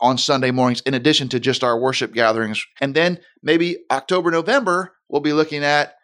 on 0.00 0.18
Sunday 0.18 0.50
mornings, 0.50 0.82
in 0.82 0.92
addition 0.92 1.28
to 1.30 1.40
just 1.40 1.64
our 1.64 1.78
worship 1.78 2.12
gatherings. 2.12 2.64
And 2.80 2.94
then 2.94 3.20
maybe 3.42 3.78
October, 3.90 4.30
November, 4.30 4.92
we'll 5.08 5.22
be 5.22 5.32
looking 5.32 5.64
at 5.64 5.94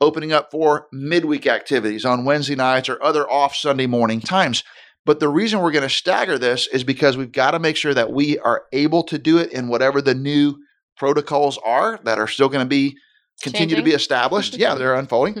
opening 0.00 0.32
up 0.32 0.50
for 0.50 0.88
midweek 0.92 1.46
activities 1.46 2.04
on 2.04 2.24
Wednesday 2.24 2.54
nights 2.54 2.88
or 2.88 3.02
other 3.02 3.28
off 3.30 3.54
Sunday 3.54 3.86
morning 3.86 4.20
times. 4.20 4.62
But 5.06 5.20
the 5.20 5.28
reason 5.28 5.60
we're 5.60 5.70
going 5.70 5.88
to 5.88 5.88
stagger 5.88 6.36
this 6.36 6.66
is 6.66 6.84
because 6.84 7.16
we've 7.16 7.32
got 7.32 7.52
to 7.52 7.58
make 7.58 7.76
sure 7.76 7.94
that 7.94 8.12
we 8.12 8.38
are 8.40 8.64
able 8.72 9.04
to 9.04 9.18
do 9.18 9.38
it 9.38 9.52
in 9.52 9.68
whatever 9.68 10.02
the 10.02 10.14
new 10.14 10.56
protocols 10.96 11.58
are 11.64 11.98
that 12.04 12.18
are 12.18 12.26
still 12.26 12.48
going 12.48 12.64
to 12.64 12.68
be 12.68 12.98
continue 13.42 13.68
Changing. 13.68 13.78
to 13.78 13.84
be 13.84 13.94
established. 13.94 14.56
yeah, 14.56 14.70
mm-hmm. 14.70 14.78
they're 14.78 14.94
unfolding. 14.94 15.34
Hmm. 15.34 15.40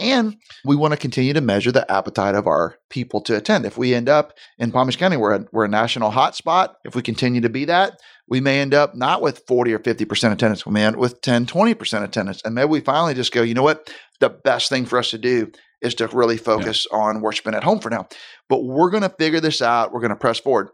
And 0.00 0.36
we 0.64 0.76
want 0.76 0.92
to 0.92 0.96
continue 0.96 1.32
to 1.32 1.40
measure 1.40 1.72
the 1.72 1.90
appetite 1.90 2.36
of 2.36 2.46
our 2.46 2.76
people 2.88 3.20
to 3.22 3.36
attend. 3.36 3.66
If 3.66 3.76
we 3.76 3.94
end 3.94 4.08
up 4.08 4.32
in 4.56 4.70
Palm 4.70 4.86
Beach 4.86 4.98
County, 4.98 5.16
we're 5.16 5.34
a, 5.34 5.44
we're 5.50 5.64
a 5.64 5.68
national 5.68 6.12
hotspot. 6.12 6.74
If 6.84 6.94
we 6.94 7.02
continue 7.02 7.40
to 7.40 7.48
be 7.48 7.64
that, 7.64 7.98
we 8.28 8.40
may 8.40 8.60
end 8.60 8.74
up 8.74 8.94
not 8.94 9.22
with 9.22 9.42
40 9.48 9.72
or 9.72 9.80
50% 9.80 10.32
attendance. 10.32 10.64
We 10.64 10.72
may 10.72 10.84
end 10.84 10.96
up 10.96 11.00
with 11.00 11.20
10, 11.22 11.46
20% 11.46 12.04
attendance. 12.04 12.42
And 12.44 12.54
maybe 12.54 12.68
we 12.68 12.80
finally 12.80 13.14
just 13.14 13.32
go, 13.32 13.42
you 13.42 13.54
know 13.54 13.64
what? 13.64 13.92
The 14.20 14.28
best 14.28 14.68
thing 14.68 14.86
for 14.86 15.00
us 15.00 15.10
to 15.10 15.18
do 15.18 15.50
is 15.80 15.94
to 15.96 16.06
really 16.08 16.36
focus 16.36 16.86
yeah. 16.90 16.98
on 16.98 17.20
worshiping 17.20 17.54
at 17.54 17.64
home 17.64 17.80
for 17.80 17.90
now. 17.90 18.06
But 18.48 18.64
we're 18.64 18.90
going 18.90 19.02
to 19.02 19.14
figure 19.18 19.40
this 19.40 19.60
out. 19.60 19.92
We're 19.92 20.00
going 20.00 20.10
to 20.10 20.16
press 20.16 20.38
forward 20.38 20.68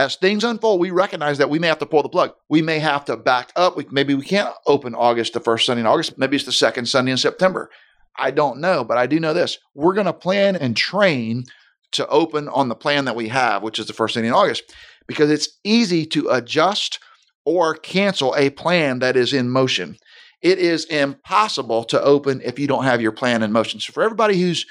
as 0.00 0.16
things 0.16 0.44
unfold, 0.44 0.80
we 0.80 0.90
recognize 0.90 1.36
that 1.36 1.50
we 1.50 1.58
may 1.58 1.66
have 1.66 1.78
to 1.80 1.84
pull 1.84 2.02
the 2.02 2.08
plug. 2.08 2.32
We 2.48 2.62
may 2.62 2.78
have 2.78 3.04
to 3.04 3.18
back 3.18 3.52
up. 3.54 3.76
We, 3.76 3.84
maybe 3.90 4.14
we 4.14 4.24
can't 4.24 4.48
open 4.66 4.94
August, 4.94 5.34
the 5.34 5.40
first 5.40 5.66
Sunday 5.66 5.80
in 5.80 5.86
August. 5.86 6.16
Maybe 6.16 6.36
it's 6.36 6.46
the 6.46 6.52
second 6.52 6.86
Sunday 6.86 7.12
in 7.12 7.18
September. 7.18 7.68
I 8.16 8.30
don't 8.30 8.60
know, 8.60 8.82
but 8.82 8.96
I 8.96 9.06
do 9.06 9.20
know 9.20 9.34
this. 9.34 9.58
We're 9.74 9.92
going 9.92 10.06
to 10.06 10.14
plan 10.14 10.56
and 10.56 10.74
train 10.74 11.44
to 11.92 12.08
open 12.08 12.48
on 12.48 12.70
the 12.70 12.74
plan 12.74 13.04
that 13.04 13.14
we 13.14 13.28
have, 13.28 13.62
which 13.62 13.78
is 13.78 13.88
the 13.88 13.92
first 13.92 14.14
Sunday 14.14 14.28
in 14.28 14.34
August, 14.34 14.74
because 15.06 15.30
it's 15.30 15.58
easy 15.64 16.06
to 16.06 16.30
adjust 16.30 16.98
or 17.44 17.74
cancel 17.74 18.34
a 18.38 18.48
plan 18.48 19.00
that 19.00 19.18
is 19.18 19.34
in 19.34 19.50
motion. 19.50 19.98
It 20.40 20.58
is 20.58 20.86
impossible 20.86 21.84
to 21.84 22.00
open 22.00 22.40
if 22.42 22.58
you 22.58 22.66
don't 22.66 22.84
have 22.84 23.02
your 23.02 23.12
plan 23.12 23.42
in 23.42 23.52
motion. 23.52 23.80
So, 23.80 23.92
for 23.92 24.02
everybody 24.02 24.40
who's 24.40 24.64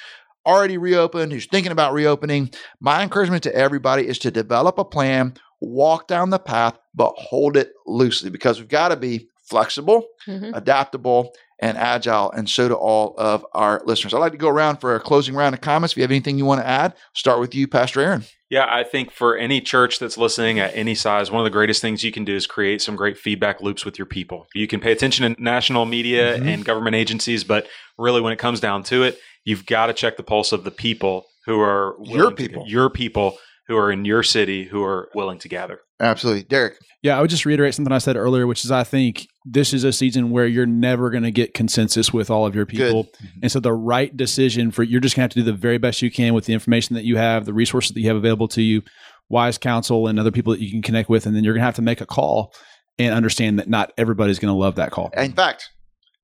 already 0.45 0.77
reopened, 0.77 1.31
who's 1.31 1.45
thinking 1.45 1.71
about 1.71 1.93
reopening, 1.93 2.51
my 2.79 3.03
encouragement 3.03 3.43
to 3.43 3.55
everybody 3.55 4.07
is 4.07 4.19
to 4.19 4.31
develop 4.31 4.77
a 4.77 4.85
plan, 4.85 5.33
walk 5.61 6.07
down 6.07 6.29
the 6.29 6.39
path, 6.39 6.77
but 6.93 7.13
hold 7.17 7.57
it 7.57 7.73
loosely 7.85 8.29
because 8.29 8.59
we've 8.59 8.69
got 8.69 8.89
to 8.89 8.95
be 8.95 9.27
flexible, 9.49 10.05
mm-hmm. 10.27 10.53
adaptable, 10.53 11.33
and 11.61 11.77
agile. 11.77 12.31
And 12.31 12.49
so 12.49 12.69
do 12.69 12.73
all 12.73 13.15
of 13.17 13.45
our 13.53 13.81
listeners. 13.85 14.13
I'd 14.13 14.19
like 14.19 14.31
to 14.31 14.37
go 14.37 14.47
around 14.47 14.77
for 14.77 14.95
a 14.95 14.99
closing 14.99 15.35
round 15.35 15.53
of 15.53 15.61
comments. 15.61 15.93
If 15.93 15.97
you 15.97 16.03
have 16.03 16.11
anything 16.11 16.37
you 16.37 16.45
want 16.45 16.61
to 16.61 16.67
add, 16.67 16.93
start 17.13 17.39
with 17.39 17.53
you, 17.53 17.67
Pastor 17.67 18.01
Aaron. 18.01 18.23
Yeah, 18.49 18.65
I 18.67 18.83
think 18.83 19.11
for 19.11 19.37
any 19.37 19.61
church 19.61 19.99
that's 19.99 20.17
listening 20.17 20.59
at 20.59 20.75
any 20.75 20.95
size, 20.95 21.29
one 21.29 21.41
of 21.41 21.43
the 21.43 21.51
greatest 21.51 21.81
things 21.81 22.03
you 22.03 22.11
can 22.11 22.25
do 22.25 22.35
is 22.35 22.47
create 22.47 22.81
some 22.81 22.95
great 22.95 23.17
feedback 23.17 23.61
loops 23.61 23.85
with 23.85 23.99
your 23.99 24.07
people. 24.07 24.47
You 24.55 24.67
can 24.67 24.79
pay 24.79 24.91
attention 24.91 25.35
to 25.35 25.41
national 25.41 25.85
media 25.85 26.37
mm-hmm. 26.37 26.47
and 26.47 26.65
government 26.65 26.95
agencies, 26.95 27.43
but 27.43 27.67
really 27.97 28.21
when 28.21 28.33
it 28.33 28.39
comes 28.39 28.59
down 28.59 28.83
to 28.83 29.03
it, 29.03 29.19
you've 29.43 29.65
got 29.65 29.87
to 29.87 29.93
check 29.93 30.17
the 30.17 30.23
pulse 30.23 30.51
of 30.51 30.63
the 30.63 30.71
people 30.71 31.25
who 31.45 31.59
are 31.59 31.95
your 32.01 32.31
people, 32.31 32.65
to, 32.65 32.71
your 32.71 32.89
people 32.89 33.37
who 33.67 33.77
are 33.77 33.91
in 33.91 34.03
your 34.03 34.23
city 34.23 34.65
who 34.65 34.83
are 34.83 35.09
willing 35.13 35.37
to 35.39 35.47
gather. 35.47 35.81
Absolutely. 35.99 36.43
Derek. 36.43 36.77
Yeah, 37.03 37.17
I 37.17 37.21
would 37.21 37.29
just 37.29 37.45
reiterate 37.45 37.75
something 37.75 37.93
I 37.93 37.99
said 37.99 38.17
earlier, 38.17 38.47
which 38.47 38.65
is 38.65 38.71
I 38.71 38.83
think 38.83 39.27
this 39.51 39.73
is 39.73 39.83
a 39.83 39.91
season 39.91 40.29
where 40.29 40.45
you're 40.45 40.65
never 40.65 41.09
going 41.09 41.23
to 41.23 41.31
get 41.31 41.53
consensus 41.53 42.13
with 42.13 42.29
all 42.29 42.45
of 42.45 42.53
your 42.53 42.65
people. 42.65 43.03
Good. 43.03 43.29
And 43.43 43.51
so 43.51 43.59
the 43.59 43.73
right 43.73 44.15
decision 44.15 44.71
for 44.71 44.83
you're 44.83 44.99
just 44.99 45.15
going 45.15 45.21
to 45.21 45.23
have 45.23 45.31
to 45.31 45.39
do 45.39 45.51
the 45.51 45.57
very 45.57 45.77
best 45.77 46.01
you 46.01 46.11
can 46.11 46.33
with 46.33 46.45
the 46.45 46.53
information 46.53 46.95
that 46.95 47.03
you 47.03 47.17
have, 47.17 47.45
the 47.45 47.53
resources 47.53 47.93
that 47.93 48.01
you 48.01 48.07
have 48.07 48.17
available 48.17 48.47
to 48.49 48.61
you, 48.61 48.83
wise 49.27 49.57
counsel 49.57 50.07
and 50.07 50.19
other 50.19 50.31
people 50.31 50.53
that 50.53 50.61
you 50.61 50.69
can 50.69 50.81
connect 50.81 51.09
with. 51.09 51.25
And 51.25 51.35
then 51.35 51.43
you're 51.43 51.53
going 51.53 51.61
to 51.61 51.65
have 51.65 51.75
to 51.75 51.81
make 51.81 51.99
a 51.99 52.05
call 52.05 52.53
and 52.99 53.13
understand 53.13 53.57
that 53.59 53.67
not 53.67 53.91
everybody's 53.97 54.39
going 54.39 54.53
to 54.53 54.59
love 54.59 54.75
that 54.75 54.91
call. 54.91 55.09
In 55.17 55.33
fact, 55.33 55.69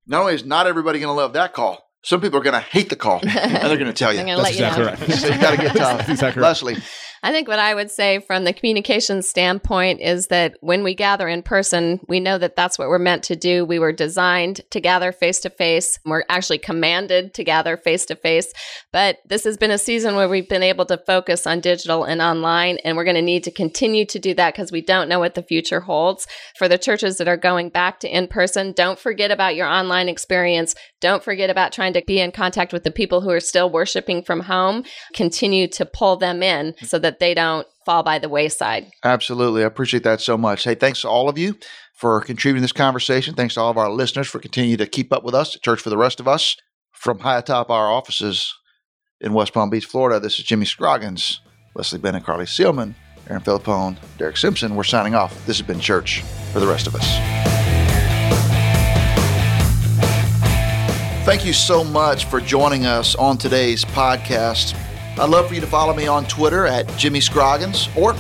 not 0.06 0.22
only 0.22 0.36
is 0.36 0.46
not 0.46 0.68
everybody 0.68 1.00
going 1.00 1.10
to 1.14 1.20
love 1.20 1.34
that 1.34 1.54
call, 1.54 1.82
some 2.04 2.22
people 2.22 2.40
are 2.40 2.44
going 2.44 2.54
to 2.54 2.60
hate 2.60 2.90
the 2.90 2.96
call 2.96 3.20
and 3.24 3.32
they're 3.32 3.78
going 3.78 3.86
to 3.86 3.94
tell 3.94 4.14
you. 4.14 4.24
That's 4.24 4.52
exactly 4.52 4.84
you 4.84 4.90
know. 4.90 4.92
right. 4.92 5.12
so 5.12 5.28
you 5.28 5.42
got 5.42 5.52
to 5.56 5.58
get 5.58 5.76
tough. 5.76 6.10
exactly 6.10 6.42
right. 6.42 6.50
Leslie. 6.50 6.78
I 7.26 7.32
think 7.32 7.48
what 7.48 7.58
I 7.58 7.74
would 7.74 7.90
say 7.90 8.20
from 8.20 8.44
the 8.44 8.54
communication 8.54 9.24
standpoint 9.24 10.00
is 10.00 10.28
that 10.28 10.58
when 10.62 10.84
we 10.84 10.94
gather 10.94 11.28
in 11.28 11.42
person, 11.42 12.00
we 12.08 12.20
know 12.20 12.38
that 12.38 12.56
that's 12.56 12.78
what 12.78 12.88
we're 12.88 13.00
meant 13.00 13.24
to 13.24 13.36
do. 13.36 13.66
We 13.66 13.80
were 13.80 13.92
designed 13.92 14.62
to 14.70 14.80
gather 14.80 15.12
face 15.12 15.40
to 15.40 15.50
face. 15.50 15.98
We're 16.06 16.22
actually 16.30 16.60
commanded 16.60 17.34
to 17.34 17.44
gather 17.44 17.78
face 17.78 18.06
to 18.06 18.16
face. 18.16 18.54
But 18.94 19.18
this 19.26 19.44
has 19.46 19.58
been 19.58 19.72
a 19.72 19.80
season 19.80 20.16
where 20.16 20.30
we've 20.30 20.48
been 20.48 20.62
able 20.62 20.86
to 20.86 21.00
focus 21.00 21.48
on 21.48 21.62
digital 21.62 22.04
and 22.04 22.22
online, 22.22 22.78
and 22.86 22.96
we're 22.96 23.04
going 23.06 23.16
to 23.16 23.24
need 23.24 23.44
to 23.46 23.52
continue 23.52 24.06
to 24.06 24.20
do 24.20 24.36
that 24.36 24.54
because 24.54 24.72
we 24.72 24.82
don't 24.82 25.10
know 25.10 25.18
what 25.18 25.34
the 25.34 25.42
future 25.42 25.80
holds. 25.80 26.28
For 26.60 26.68
the 26.68 26.78
churches 26.78 27.18
that 27.18 27.28
are 27.28 27.38
going 27.38 27.70
back 27.70 28.02
to 28.02 28.08
in 28.08 28.28
person, 28.28 28.72
don't 28.72 29.00
forget 29.00 29.32
about 29.32 29.56
your 29.56 29.66
online 29.66 30.10
experience. 30.10 30.76
Don't 31.06 31.24
forget 31.24 31.52
about 31.52 31.72
trying 31.72 31.94
to 31.94 32.02
be 32.08 32.20
in 32.20 32.32
contact 32.32 32.74
with 32.74 32.84
the 32.84 32.90
people 32.90 33.22
who 33.22 33.30
are 33.30 33.40
still 33.40 33.70
worshiping 33.70 34.24
from 34.24 34.40
home. 34.40 34.84
Continue 35.14 35.68
to 35.68 35.86
pull 35.86 36.18
them 36.18 36.42
in 36.42 36.74
so 36.82 36.98
that 36.98 37.20
they 37.20 37.36
don't 37.36 37.68
fall 37.86 38.02
by 38.02 38.18
the 38.18 38.28
wayside. 38.28 38.88
Absolutely. 39.04 39.62
I 39.62 39.68
appreciate 39.68 40.02
that 40.02 40.20
so 40.20 40.36
much. 40.36 40.64
Hey, 40.64 40.74
thanks 40.74 41.02
to 41.02 41.08
all 41.08 41.30
of 41.30 41.38
you 41.38 41.60
for 41.94 42.22
contributing 42.22 42.64
this 42.64 42.72
conversation. 42.72 43.36
Thanks 43.36 43.54
to 43.54 43.62
all 43.62 43.70
of 43.70 43.78
our 43.78 43.92
listeners 43.92 44.28
for 44.28 44.40
continuing 44.40 44.80
to 44.80 44.88
keep 44.88 45.14
up 45.14 45.24
with 45.24 45.36
us 45.36 45.56
Church 45.60 45.80
for 45.80 45.92
the 45.92 45.98
Rest 45.98 46.20
of 46.20 46.28
Us. 46.28 46.58
From 46.92 47.20
high 47.20 47.38
atop 47.38 47.70
our 47.70 47.88
offices 47.92 48.52
in 49.22 49.34
West 49.34 49.54
Palm 49.54 49.70
Beach, 49.70 49.86
Florida, 49.86 50.20
this 50.20 50.40
is 50.40 50.46
Jimmy 50.46 50.66
Scroggins, 50.66 51.40
Leslie 51.76 52.00
Bennett, 52.00 52.24
Carly 52.24 52.46
Seelman, 52.46 52.96
Aaron 53.30 53.44
Philippone, 53.44 53.98
Derek 54.18 54.38
Simpson. 54.38 54.76
We're 54.76 54.84
signing 54.84 55.14
off. 55.14 55.46
This 55.46 55.60
has 55.60 55.68
been 55.68 55.80
Church 55.80 56.24
for 56.52 56.60
the 56.60 56.68
Rest 56.68 56.88
of 56.88 56.96
Us. 56.96 57.55
Thank 61.26 61.44
you 61.44 61.54
so 61.54 61.84
much 61.84 62.26
for 62.26 62.40
joining 62.40 62.86
us 62.86 63.16
on 63.16 63.40
today's 63.40 63.84
podcast. 63.84 64.78
I'd 65.18 65.28
love 65.28 65.48
for 65.48 65.56
you 65.56 65.62
to 65.62 65.66
follow 65.66 65.92
me 65.96 66.06
on 66.06 66.24
Twitter 66.26 66.68
at 66.68 66.88
Jimmy 66.98 67.20
Scroggins 67.20 67.90
or 67.98 68.16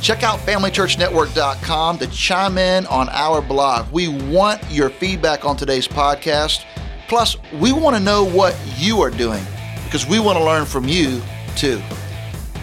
check 0.00 0.22
out 0.22 0.38
FamilyChurchNetwork.com 0.38 1.98
to 1.98 2.06
chime 2.06 2.56
in 2.56 2.86
on 2.86 3.10
our 3.10 3.42
blog. 3.42 3.92
We 3.92 4.08
want 4.08 4.62
your 4.70 4.88
feedback 4.88 5.44
on 5.44 5.58
today's 5.58 5.86
podcast. 5.86 6.64
Plus, 7.08 7.36
we 7.60 7.72
want 7.72 7.94
to 7.94 8.02
know 8.02 8.24
what 8.24 8.58
you 8.78 9.02
are 9.02 9.10
doing 9.10 9.44
because 9.84 10.06
we 10.06 10.18
want 10.18 10.38
to 10.38 10.44
learn 10.44 10.64
from 10.64 10.88
you 10.88 11.20
too. 11.56 11.76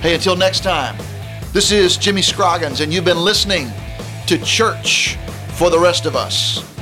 Hey, 0.02 0.16
until 0.16 0.36
next 0.36 0.64
time, 0.64 0.98
this 1.52 1.72
is 1.72 1.98
Jimmy 1.98 2.24
Scroggins, 2.24 2.82
and 2.82 2.92
you've 2.92 3.06
been 3.06 3.24
listening 3.24 3.70
to 4.26 4.40
Church 4.40 5.18
for 5.50 5.70
the 5.70 5.78
Rest 5.78 6.08
of 6.08 6.16
Us. 6.16 6.73